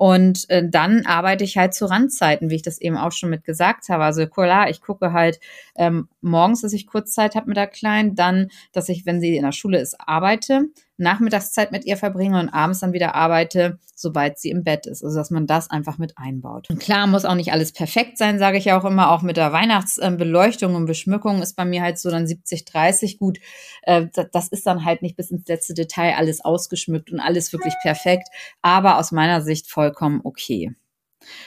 Und 0.00 0.48
äh, 0.48 0.66
dann 0.66 1.04
arbeite 1.04 1.44
ich 1.44 1.58
halt 1.58 1.74
zu 1.74 1.84
Randzeiten, 1.84 2.48
wie 2.48 2.54
ich 2.54 2.62
das 2.62 2.80
eben 2.80 2.96
auch 2.96 3.12
schon 3.12 3.28
mit 3.28 3.44
gesagt 3.44 3.90
habe. 3.90 4.04
Also 4.04 4.26
klar, 4.26 4.70
ich 4.70 4.80
gucke 4.80 5.12
halt 5.12 5.40
ähm, 5.76 6.08
morgens, 6.20 6.62
dass 6.62 6.72
ich 6.72 6.86
Kurzzeit 6.86 7.34
habe 7.34 7.48
mit 7.48 7.56
der 7.56 7.66
Kleinen, 7.66 8.14
dann, 8.14 8.48
dass 8.72 8.88
ich, 8.88 9.06
wenn 9.06 9.20
sie 9.20 9.36
in 9.36 9.44
der 9.44 9.52
Schule 9.52 9.80
ist, 9.80 9.96
arbeite, 9.98 10.66
Nachmittagszeit 10.96 11.72
mit 11.72 11.86
ihr 11.86 11.96
verbringe 11.96 12.38
und 12.38 12.50
abends 12.50 12.80
dann 12.80 12.92
wieder 12.92 13.14
arbeite, 13.14 13.78
sobald 13.94 14.38
sie 14.38 14.50
im 14.50 14.64
Bett 14.64 14.86
ist. 14.86 15.02
Also 15.02 15.16
dass 15.16 15.30
man 15.30 15.46
das 15.46 15.70
einfach 15.70 15.98
mit 15.98 16.18
einbaut. 16.18 16.68
Und 16.68 16.78
klar 16.78 17.06
muss 17.06 17.24
auch 17.24 17.34
nicht 17.34 17.52
alles 17.52 17.72
perfekt 17.72 18.18
sein, 18.18 18.38
sage 18.38 18.58
ich 18.58 18.66
ja 18.66 18.78
auch 18.78 18.84
immer. 18.84 19.10
Auch 19.10 19.22
mit 19.22 19.38
der 19.38 19.52
Weihnachtsbeleuchtung 19.52 20.74
und 20.74 20.86
Beschmückung 20.86 21.40
ist 21.42 21.56
bei 21.56 21.64
mir 21.64 21.82
halt 21.82 21.98
so 21.98 22.10
dann 22.10 22.26
70, 22.26 22.66
30 22.66 23.18
gut. 23.18 23.38
Äh, 23.82 24.08
das 24.32 24.48
ist 24.48 24.66
dann 24.66 24.84
halt 24.84 25.02
nicht 25.02 25.16
bis 25.16 25.30
ins 25.30 25.48
letzte 25.48 25.74
Detail 25.74 26.16
alles 26.16 26.44
ausgeschmückt 26.44 27.10
und 27.10 27.20
alles 27.20 27.52
wirklich 27.52 27.74
perfekt, 27.82 28.28
aber 28.60 28.98
aus 28.98 29.10
meiner 29.10 29.40
Sicht 29.40 29.70
vollkommen 29.70 30.20
okay. 30.22 30.74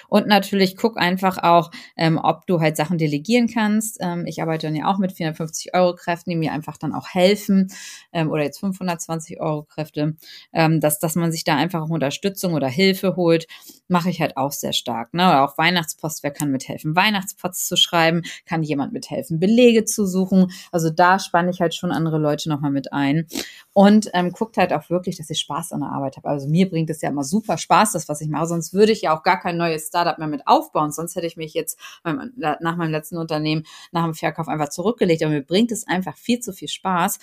Und 0.09 0.27
natürlich 0.27 0.75
guck 0.75 0.97
einfach 0.97 1.37
auch, 1.37 1.71
ähm, 1.97 2.19
ob 2.21 2.47
du 2.47 2.59
halt 2.59 2.77
Sachen 2.77 2.97
delegieren 2.97 3.47
kannst. 3.47 3.97
Ähm, 4.01 4.25
ich 4.25 4.41
arbeite 4.41 4.67
dann 4.67 4.75
ja 4.75 4.91
auch 4.91 4.97
mit 4.97 5.13
450 5.13 5.73
Euro 5.73 5.95
Kräften, 5.95 6.31
die 6.31 6.35
mir 6.35 6.51
einfach 6.51 6.77
dann 6.77 6.93
auch 6.93 7.07
helfen 7.09 7.71
ähm, 8.11 8.29
oder 8.29 8.43
jetzt 8.43 8.59
520 8.59 9.39
Euro 9.39 9.63
Kräfte, 9.63 10.15
ähm, 10.53 10.79
dass, 10.79 10.99
dass 10.99 11.15
man 11.15 11.31
sich 11.31 11.43
da 11.43 11.55
einfach 11.55 11.87
Unterstützung 11.89 12.53
oder 12.53 12.67
Hilfe 12.67 13.15
holt, 13.15 13.47
mache 13.87 14.09
ich 14.09 14.21
halt 14.21 14.37
auch 14.37 14.51
sehr 14.51 14.73
stark. 14.73 15.13
Ne? 15.13 15.23
Oder 15.23 15.43
auch 15.43 15.57
Weihnachtspost, 15.57 16.23
wer 16.23 16.31
kann 16.31 16.51
mithelfen, 16.51 16.95
Weihnachtspost 16.95 17.67
zu 17.67 17.77
schreiben, 17.77 18.23
kann 18.45 18.63
jemand 18.63 18.93
mithelfen, 18.93 19.39
Belege 19.39 19.85
zu 19.85 20.05
suchen. 20.05 20.51
Also 20.71 20.89
da 20.89 21.19
spanne 21.19 21.51
ich 21.51 21.61
halt 21.61 21.75
schon 21.75 21.91
andere 21.91 22.17
Leute 22.17 22.49
nochmal 22.49 22.71
mit 22.71 22.91
ein 22.93 23.27
und 23.73 24.09
ähm, 24.13 24.31
guckt 24.31 24.57
halt 24.57 24.73
auch 24.73 24.89
wirklich, 24.89 25.17
dass 25.17 25.29
ich 25.29 25.39
Spaß 25.39 25.71
an 25.71 25.81
der 25.81 25.91
Arbeit 25.91 26.17
habe. 26.17 26.29
Also 26.29 26.47
mir 26.47 26.69
bringt 26.69 26.89
es 26.89 27.01
ja 27.01 27.09
immer 27.09 27.23
super 27.23 27.57
Spaß, 27.57 27.93
das, 27.93 28.09
was 28.09 28.21
ich 28.21 28.29
mache, 28.29 28.47
sonst 28.47 28.73
würde 28.73 28.91
ich 28.91 29.01
ja 29.01 29.17
auch 29.17 29.23
gar 29.23 29.39
kein 29.39 29.57
neues 29.63 29.87
Startup 29.87 30.17
mehr 30.17 30.27
mit 30.27 30.47
aufbauen. 30.47 30.91
Sonst 30.91 31.15
hätte 31.15 31.27
ich 31.27 31.37
mich 31.37 31.53
jetzt 31.53 31.79
nach 32.03 32.77
meinem 32.77 32.91
letzten 32.91 33.17
Unternehmen, 33.17 33.63
nach 33.91 34.03
dem 34.03 34.13
Verkauf 34.13 34.47
einfach 34.47 34.69
zurückgelegt. 34.69 35.23
Aber 35.23 35.31
mir 35.31 35.41
bringt 35.41 35.71
es 35.71 35.87
einfach 35.87 36.17
viel 36.17 36.39
zu 36.39 36.53
viel 36.53 36.67
Spaß. 36.67 37.19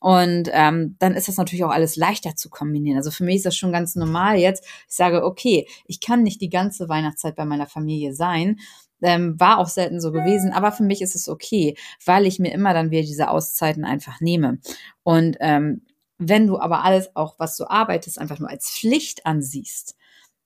Und 0.00 0.48
ähm, 0.52 0.96
dann 0.98 1.14
ist 1.14 1.28
das 1.28 1.36
natürlich 1.36 1.64
auch 1.64 1.70
alles 1.70 1.96
leichter 1.96 2.34
zu 2.34 2.50
kombinieren. 2.50 2.98
Also 2.98 3.10
für 3.10 3.24
mich 3.24 3.36
ist 3.36 3.46
das 3.46 3.56
schon 3.56 3.72
ganz 3.72 3.94
normal 3.94 4.36
jetzt. 4.36 4.64
Ich 4.88 4.96
sage, 4.96 5.24
okay, 5.24 5.68
ich 5.86 6.00
kann 6.00 6.22
nicht 6.22 6.40
die 6.40 6.50
ganze 6.50 6.88
Weihnachtszeit 6.88 7.36
bei 7.36 7.44
meiner 7.44 7.66
Familie 7.66 8.14
sein. 8.14 8.58
Ähm, 9.04 9.38
war 9.38 9.58
auch 9.58 9.68
selten 9.68 10.00
so 10.00 10.12
gewesen, 10.12 10.52
aber 10.52 10.70
für 10.70 10.84
mich 10.84 11.02
ist 11.02 11.16
es 11.16 11.28
okay, 11.28 11.76
weil 12.04 12.24
ich 12.24 12.38
mir 12.38 12.52
immer 12.52 12.72
dann 12.72 12.92
wieder 12.92 13.02
diese 13.02 13.30
Auszeiten 13.30 13.84
einfach 13.84 14.20
nehme. 14.20 14.60
Und 15.02 15.36
ähm, 15.40 15.82
wenn 16.18 16.46
du 16.46 16.58
aber 16.58 16.84
alles 16.84 17.14
auch, 17.16 17.34
was 17.38 17.56
du 17.56 17.68
arbeitest, 17.68 18.18
einfach 18.18 18.38
nur 18.38 18.48
als 18.48 18.70
Pflicht 18.70 19.26
ansiehst, 19.26 19.96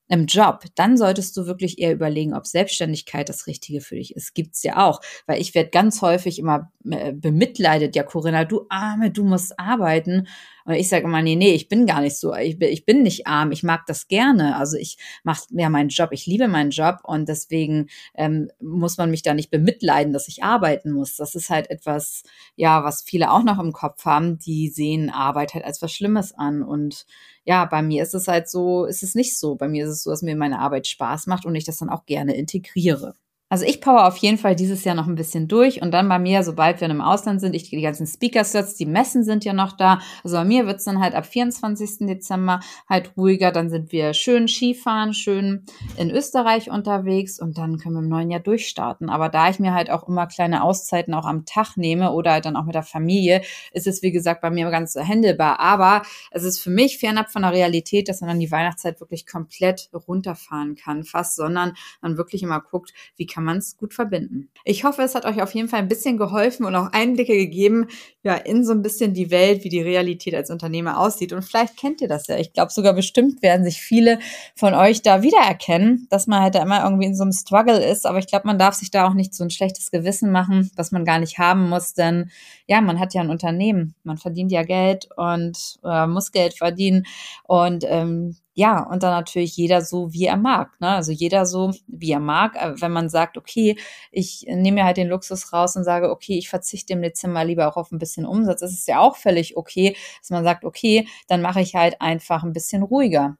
im 0.09 0.25
Job, 0.25 0.63
dann 0.75 0.97
solltest 0.97 1.35
du 1.35 1.45
wirklich 1.45 1.79
eher 1.79 1.93
überlegen, 1.93 2.33
ob 2.33 2.47
Selbstständigkeit 2.47 3.27
das 3.27 3.47
Richtige 3.47 3.81
für 3.81 3.95
dich 3.95 4.15
ist. 4.15 4.33
Gibt's 4.33 4.63
ja 4.63 4.87
auch, 4.87 5.01
weil 5.25 5.41
ich 5.41 5.53
werde 5.53 5.69
ganz 5.69 6.01
häufig 6.01 6.39
immer 6.39 6.71
äh, 6.89 7.11
bemitleidet. 7.11 7.95
Ja, 7.95 8.03
Corinna, 8.03 8.45
du 8.45 8.65
Arme, 8.69 9.11
du 9.11 9.23
musst 9.23 9.59
arbeiten. 9.59 10.27
Und 10.63 10.73
ich 10.73 10.89
sage 10.89 11.05
immer, 11.05 11.21
nee, 11.21 11.35
nee, 11.35 11.53
ich 11.53 11.69
bin 11.69 11.85
gar 11.85 12.01
nicht 12.01 12.17
so. 12.17 12.33
Ich 12.35 12.59
bin, 12.59 12.69
ich 12.69 12.85
bin 12.85 13.01
nicht 13.01 13.25
arm. 13.25 13.51
Ich 13.51 13.63
mag 13.63 13.85
das 13.85 14.07
gerne. 14.07 14.57
Also 14.57 14.77
ich 14.77 14.97
mache 15.23 15.43
ja 15.51 15.69
meinen 15.69 15.89
Job. 15.89 16.09
Ich 16.11 16.25
liebe 16.25 16.47
meinen 16.47 16.71
Job 16.71 16.97
und 17.03 17.29
deswegen 17.29 17.87
ähm, 18.15 18.49
muss 18.61 18.97
man 18.97 19.09
mich 19.09 19.23
da 19.23 19.33
nicht 19.33 19.49
bemitleiden, 19.49 20.11
dass 20.11 20.27
ich 20.27 20.43
arbeiten 20.43 20.91
muss. 20.91 21.15
Das 21.15 21.35
ist 21.35 21.49
halt 21.49 21.69
etwas, 21.69 22.23
ja, 22.55 22.83
was 22.83 23.01
viele 23.01 23.31
auch 23.31 23.43
noch 23.43 23.59
im 23.59 23.71
Kopf 23.71 24.03
haben. 24.03 24.39
Die 24.39 24.67
sehen 24.67 25.09
Arbeit 25.09 25.53
halt 25.53 25.63
als 25.63 25.81
was 25.81 25.93
Schlimmes 25.93 26.33
an 26.33 26.63
und 26.63 27.05
ja, 27.47 27.65
bei 27.65 27.81
mir 27.81 28.03
ist 28.03 28.13
es 28.13 28.27
halt 28.27 28.49
so, 28.49 28.85
ist 28.85 29.03
es 29.03 29.15
nicht 29.15 29.37
so. 29.39 29.55
Bei 29.55 29.67
mir 29.69 29.85
ist 29.85 29.91
es 29.91 30.03
so, 30.03 30.11
dass 30.11 30.21
mir 30.21 30.35
meine 30.35 30.59
Arbeit 30.59 30.87
Spaß 30.87 31.27
macht 31.27 31.45
und 31.45 31.55
ich 31.55 31.65
das 31.65 31.77
dann 31.77 31.89
auch 31.89 32.05
gerne 32.05 32.35
integriere. 32.35 33.15
Also 33.49 33.65
ich 33.65 33.79
power 33.79 34.05
auf 34.07 34.17
jeden 34.17 34.37
Fall 34.37 34.57
dieses 34.57 34.83
Jahr 34.83 34.95
noch 34.95 35.07
ein 35.07 35.15
bisschen 35.15 35.47
durch 35.47 35.81
und 35.81 35.91
dann 35.91 36.09
bei 36.09 36.19
mir, 36.19 36.43
sobald 36.43 36.81
wir 36.81 36.89
im 36.89 36.99
Ausland 36.99 37.39
sind, 37.39 37.55
ich 37.55 37.69
die 37.69 37.81
ganzen 37.81 38.05
Speaker-Slots, 38.05 38.75
die 38.75 38.85
Messen 38.85 39.23
sind 39.23 39.45
ja 39.45 39.53
noch 39.53 39.71
da. 39.71 39.99
Also 40.25 40.35
bei 40.35 40.43
mir 40.43 40.67
wird's 40.67 40.83
dann 40.83 40.99
halt 40.99 41.15
ab 41.15 41.25
24. 41.25 42.07
Dezember 42.07 42.59
halt 42.89 43.13
ruhiger. 43.15 43.53
Dann 43.53 43.69
sind 43.69 43.93
wir 43.93 44.13
schön 44.13 44.49
Skifahren, 44.49 45.13
schön 45.13 45.63
in 45.95 46.11
Österreich 46.11 46.69
unterwegs 46.69 47.39
und 47.39 47.57
dann 47.57 47.77
können 47.77 47.95
wir 47.95 48.01
im 48.01 48.09
neuen 48.09 48.31
Jahr 48.31 48.41
durchstarten. 48.41 49.09
Aber 49.09 49.29
da 49.29 49.49
ich 49.49 49.59
mir 49.59 49.73
halt 49.73 49.89
auch 49.91 50.09
immer 50.09 50.27
kleine 50.27 50.61
Auszeiten 50.61 51.13
auch 51.13 51.25
am 51.25 51.45
Tag 51.45 51.77
nehme 51.77 52.11
oder 52.11 52.33
halt 52.33 52.45
dann 52.45 52.57
auch 52.57 52.65
mit 52.65 52.75
der 52.75 52.83
Familie, 52.83 53.41
ist 53.71 53.87
es 53.87 54.01
wie 54.01 54.11
gesagt 54.11 54.41
bei 54.41 54.49
mir 54.49 54.69
ganz 54.71 54.95
händelbar. 54.95 55.61
Aber 55.61 56.01
es 56.31 56.43
ist 56.43 56.59
für 56.59 56.69
mich 56.69 56.97
fernab 56.97 57.31
von 57.31 57.43
der 57.43 57.53
Realität, 57.53 58.09
dass 58.09 58.19
man 58.19 58.27
dann 58.27 58.39
die 58.41 58.51
Weihnachtszeit 58.51 58.99
wirklich 58.99 59.25
komplett 59.25 59.89
runterfahren 59.93 60.75
kann, 60.75 61.05
fast, 61.05 61.37
sondern 61.37 61.75
man 62.01 62.17
wirklich 62.17 62.43
immer 62.43 62.59
guckt, 62.59 62.93
wie 63.15 63.25
kann 63.25 63.36
man 63.43 63.57
es 63.57 63.77
gut 63.77 63.93
verbinden. 63.93 64.49
Ich 64.63 64.83
hoffe, 64.83 65.01
es 65.01 65.15
hat 65.15 65.25
euch 65.25 65.41
auf 65.41 65.53
jeden 65.53 65.69
Fall 65.69 65.79
ein 65.79 65.87
bisschen 65.87 66.17
geholfen 66.17 66.65
und 66.65 66.75
auch 66.75 66.91
Einblicke 66.91 67.35
gegeben, 67.35 67.87
ja, 68.23 68.35
in 68.35 68.65
so 68.65 68.73
ein 68.73 68.81
bisschen 68.81 69.13
die 69.13 69.31
Welt, 69.31 69.63
wie 69.63 69.69
die 69.69 69.81
Realität 69.81 70.35
als 70.35 70.49
Unternehmer 70.49 70.99
aussieht. 70.99 71.33
Und 71.33 71.43
vielleicht 71.43 71.77
kennt 71.77 72.01
ihr 72.01 72.07
das 72.07 72.27
ja. 72.27 72.37
Ich 72.37 72.53
glaube 72.53 72.71
sogar 72.71 72.93
bestimmt 72.93 73.41
werden 73.41 73.63
sich 73.63 73.81
viele 73.81 74.19
von 74.55 74.73
euch 74.73 75.01
da 75.01 75.21
wiedererkennen, 75.21 76.07
dass 76.09 76.27
man 76.27 76.41
halt 76.41 76.55
da 76.55 76.61
immer 76.61 76.83
irgendwie 76.83 77.07
in 77.07 77.15
so 77.15 77.23
einem 77.23 77.31
Struggle 77.31 77.83
ist. 77.83 78.05
Aber 78.05 78.19
ich 78.19 78.27
glaube, 78.27 78.47
man 78.47 78.59
darf 78.59 78.75
sich 78.75 78.91
da 78.91 79.07
auch 79.07 79.13
nicht 79.13 79.33
so 79.33 79.43
ein 79.43 79.49
schlechtes 79.49 79.91
Gewissen 79.91 80.31
machen, 80.31 80.71
was 80.75 80.91
man 80.91 81.05
gar 81.05 81.19
nicht 81.19 81.37
haben 81.37 81.69
muss, 81.69 81.93
denn 81.93 82.29
ja, 82.67 82.81
man 82.81 82.99
hat 82.99 83.13
ja 83.13 83.21
ein 83.21 83.29
Unternehmen, 83.29 83.95
man 84.03 84.17
verdient 84.17 84.51
ja 84.51 84.63
Geld 84.63 85.07
und 85.15 85.79
äh, 85.83 86.05
muss 86.07 86.31
Geld 86.31 86.57
verdienen 86.57 87.05
und 87.43 87.85
ähm, 87.87 88.35
ja, 88.57 88.81
und 88.81 89.03
dann 89.03 89.11
natürlich 89.11 89.55
jeder 89.55 89.81
so, 89.83 90.11
wie 90.13 90.25
er 90.25 90.35
mag. 90.35 90.71
Ne? 90.81 90.87
Also 90.89 91.11
jeder 91.11 91.45
so, 91.45 91.73
wie 91.85 92.11
er 92.11 92.19
mag. 92.19 92.55
Äh, 92.55 92.81
wenn 92.81 92.91
man 92.91 93.07
sagt, 93.07 93.37
okay, 93.37 93.77
ich 94.11 94.45
nehme 94.47 94.81
mir 94.81 94.83
halt 94.83 94.97
den 94.97 95.09
Luxus 95.09 95.53
raus 95.53 95.75
und 95.75 95.83
sage, 95.83 96.09
okay, 96.09 96.39
ich 96.39 96.49
verzichte 96.49 96.93
im 96.93 97.03
Dezember 97.03 97.45
lieber 97.45 97.67
auch 97.67 97.77
auf 97.77 97.91
ein 97.91 97.99
bisschen 97.99 98.25
Umsatz, 98.25 98.61
das 98.61 98.71
ist 98.71 98.87
ja 98.87 98.99
auch 98.99 99.15
völlig 99.15 99.57
okay, 99.57 99.95
dass 100.21 100.31
man 100.31 100.43
sagt, 100.43 100.65
okay, 100.65 101.07
dann 101.27 101.43
mache 101.43 101.61
ich 101.61 101.75
halt 101.75 102.01
einfach 102.01 102.43
ein 102.43 102.51
bisschen 102.51 102.81
ruhiger. 102.81 103.37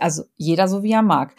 Also 0.00 0.22
jeder 0.36 0.68
so, 0.68 0.84
wie 0.84 0.92
er 0.92 1.02
mag. 1.02 1.34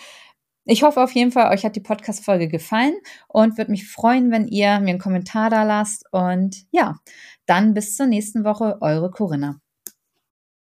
Ich 0.65 0.83
hoffe 0.83 1.01
auf 1.01 1.13
jeden 1.13 1.31
Fall, 1.31 1.53
euch 1.53 1.63
hat 1.63 1.77
die 1.77 1.79
Podcast-Folge 1.79 2.49
gefallen 2.49 2.95
und 3.29 3.57
würde 3.57 3.71
mich 3.71 3.87
freuen, 3.89 4.29
wenn 4.29 4.47
ihr 4.49 4.81
mir 4.81 4.89
einen 4.89 4.99
Kommentar 4.99 5.49
da 5.49 5.63
lasst. 5.63 6.03
Und 6.11 6.65
ja, 6.71 6.97
dann 7.45 7.73
bis 7.73 7.95
zur 7.95 8.07
nächsten 8.07 8.43
Woche, 8.43 8.77
eure 8.81 9.09
Corinna. 9.09 9.61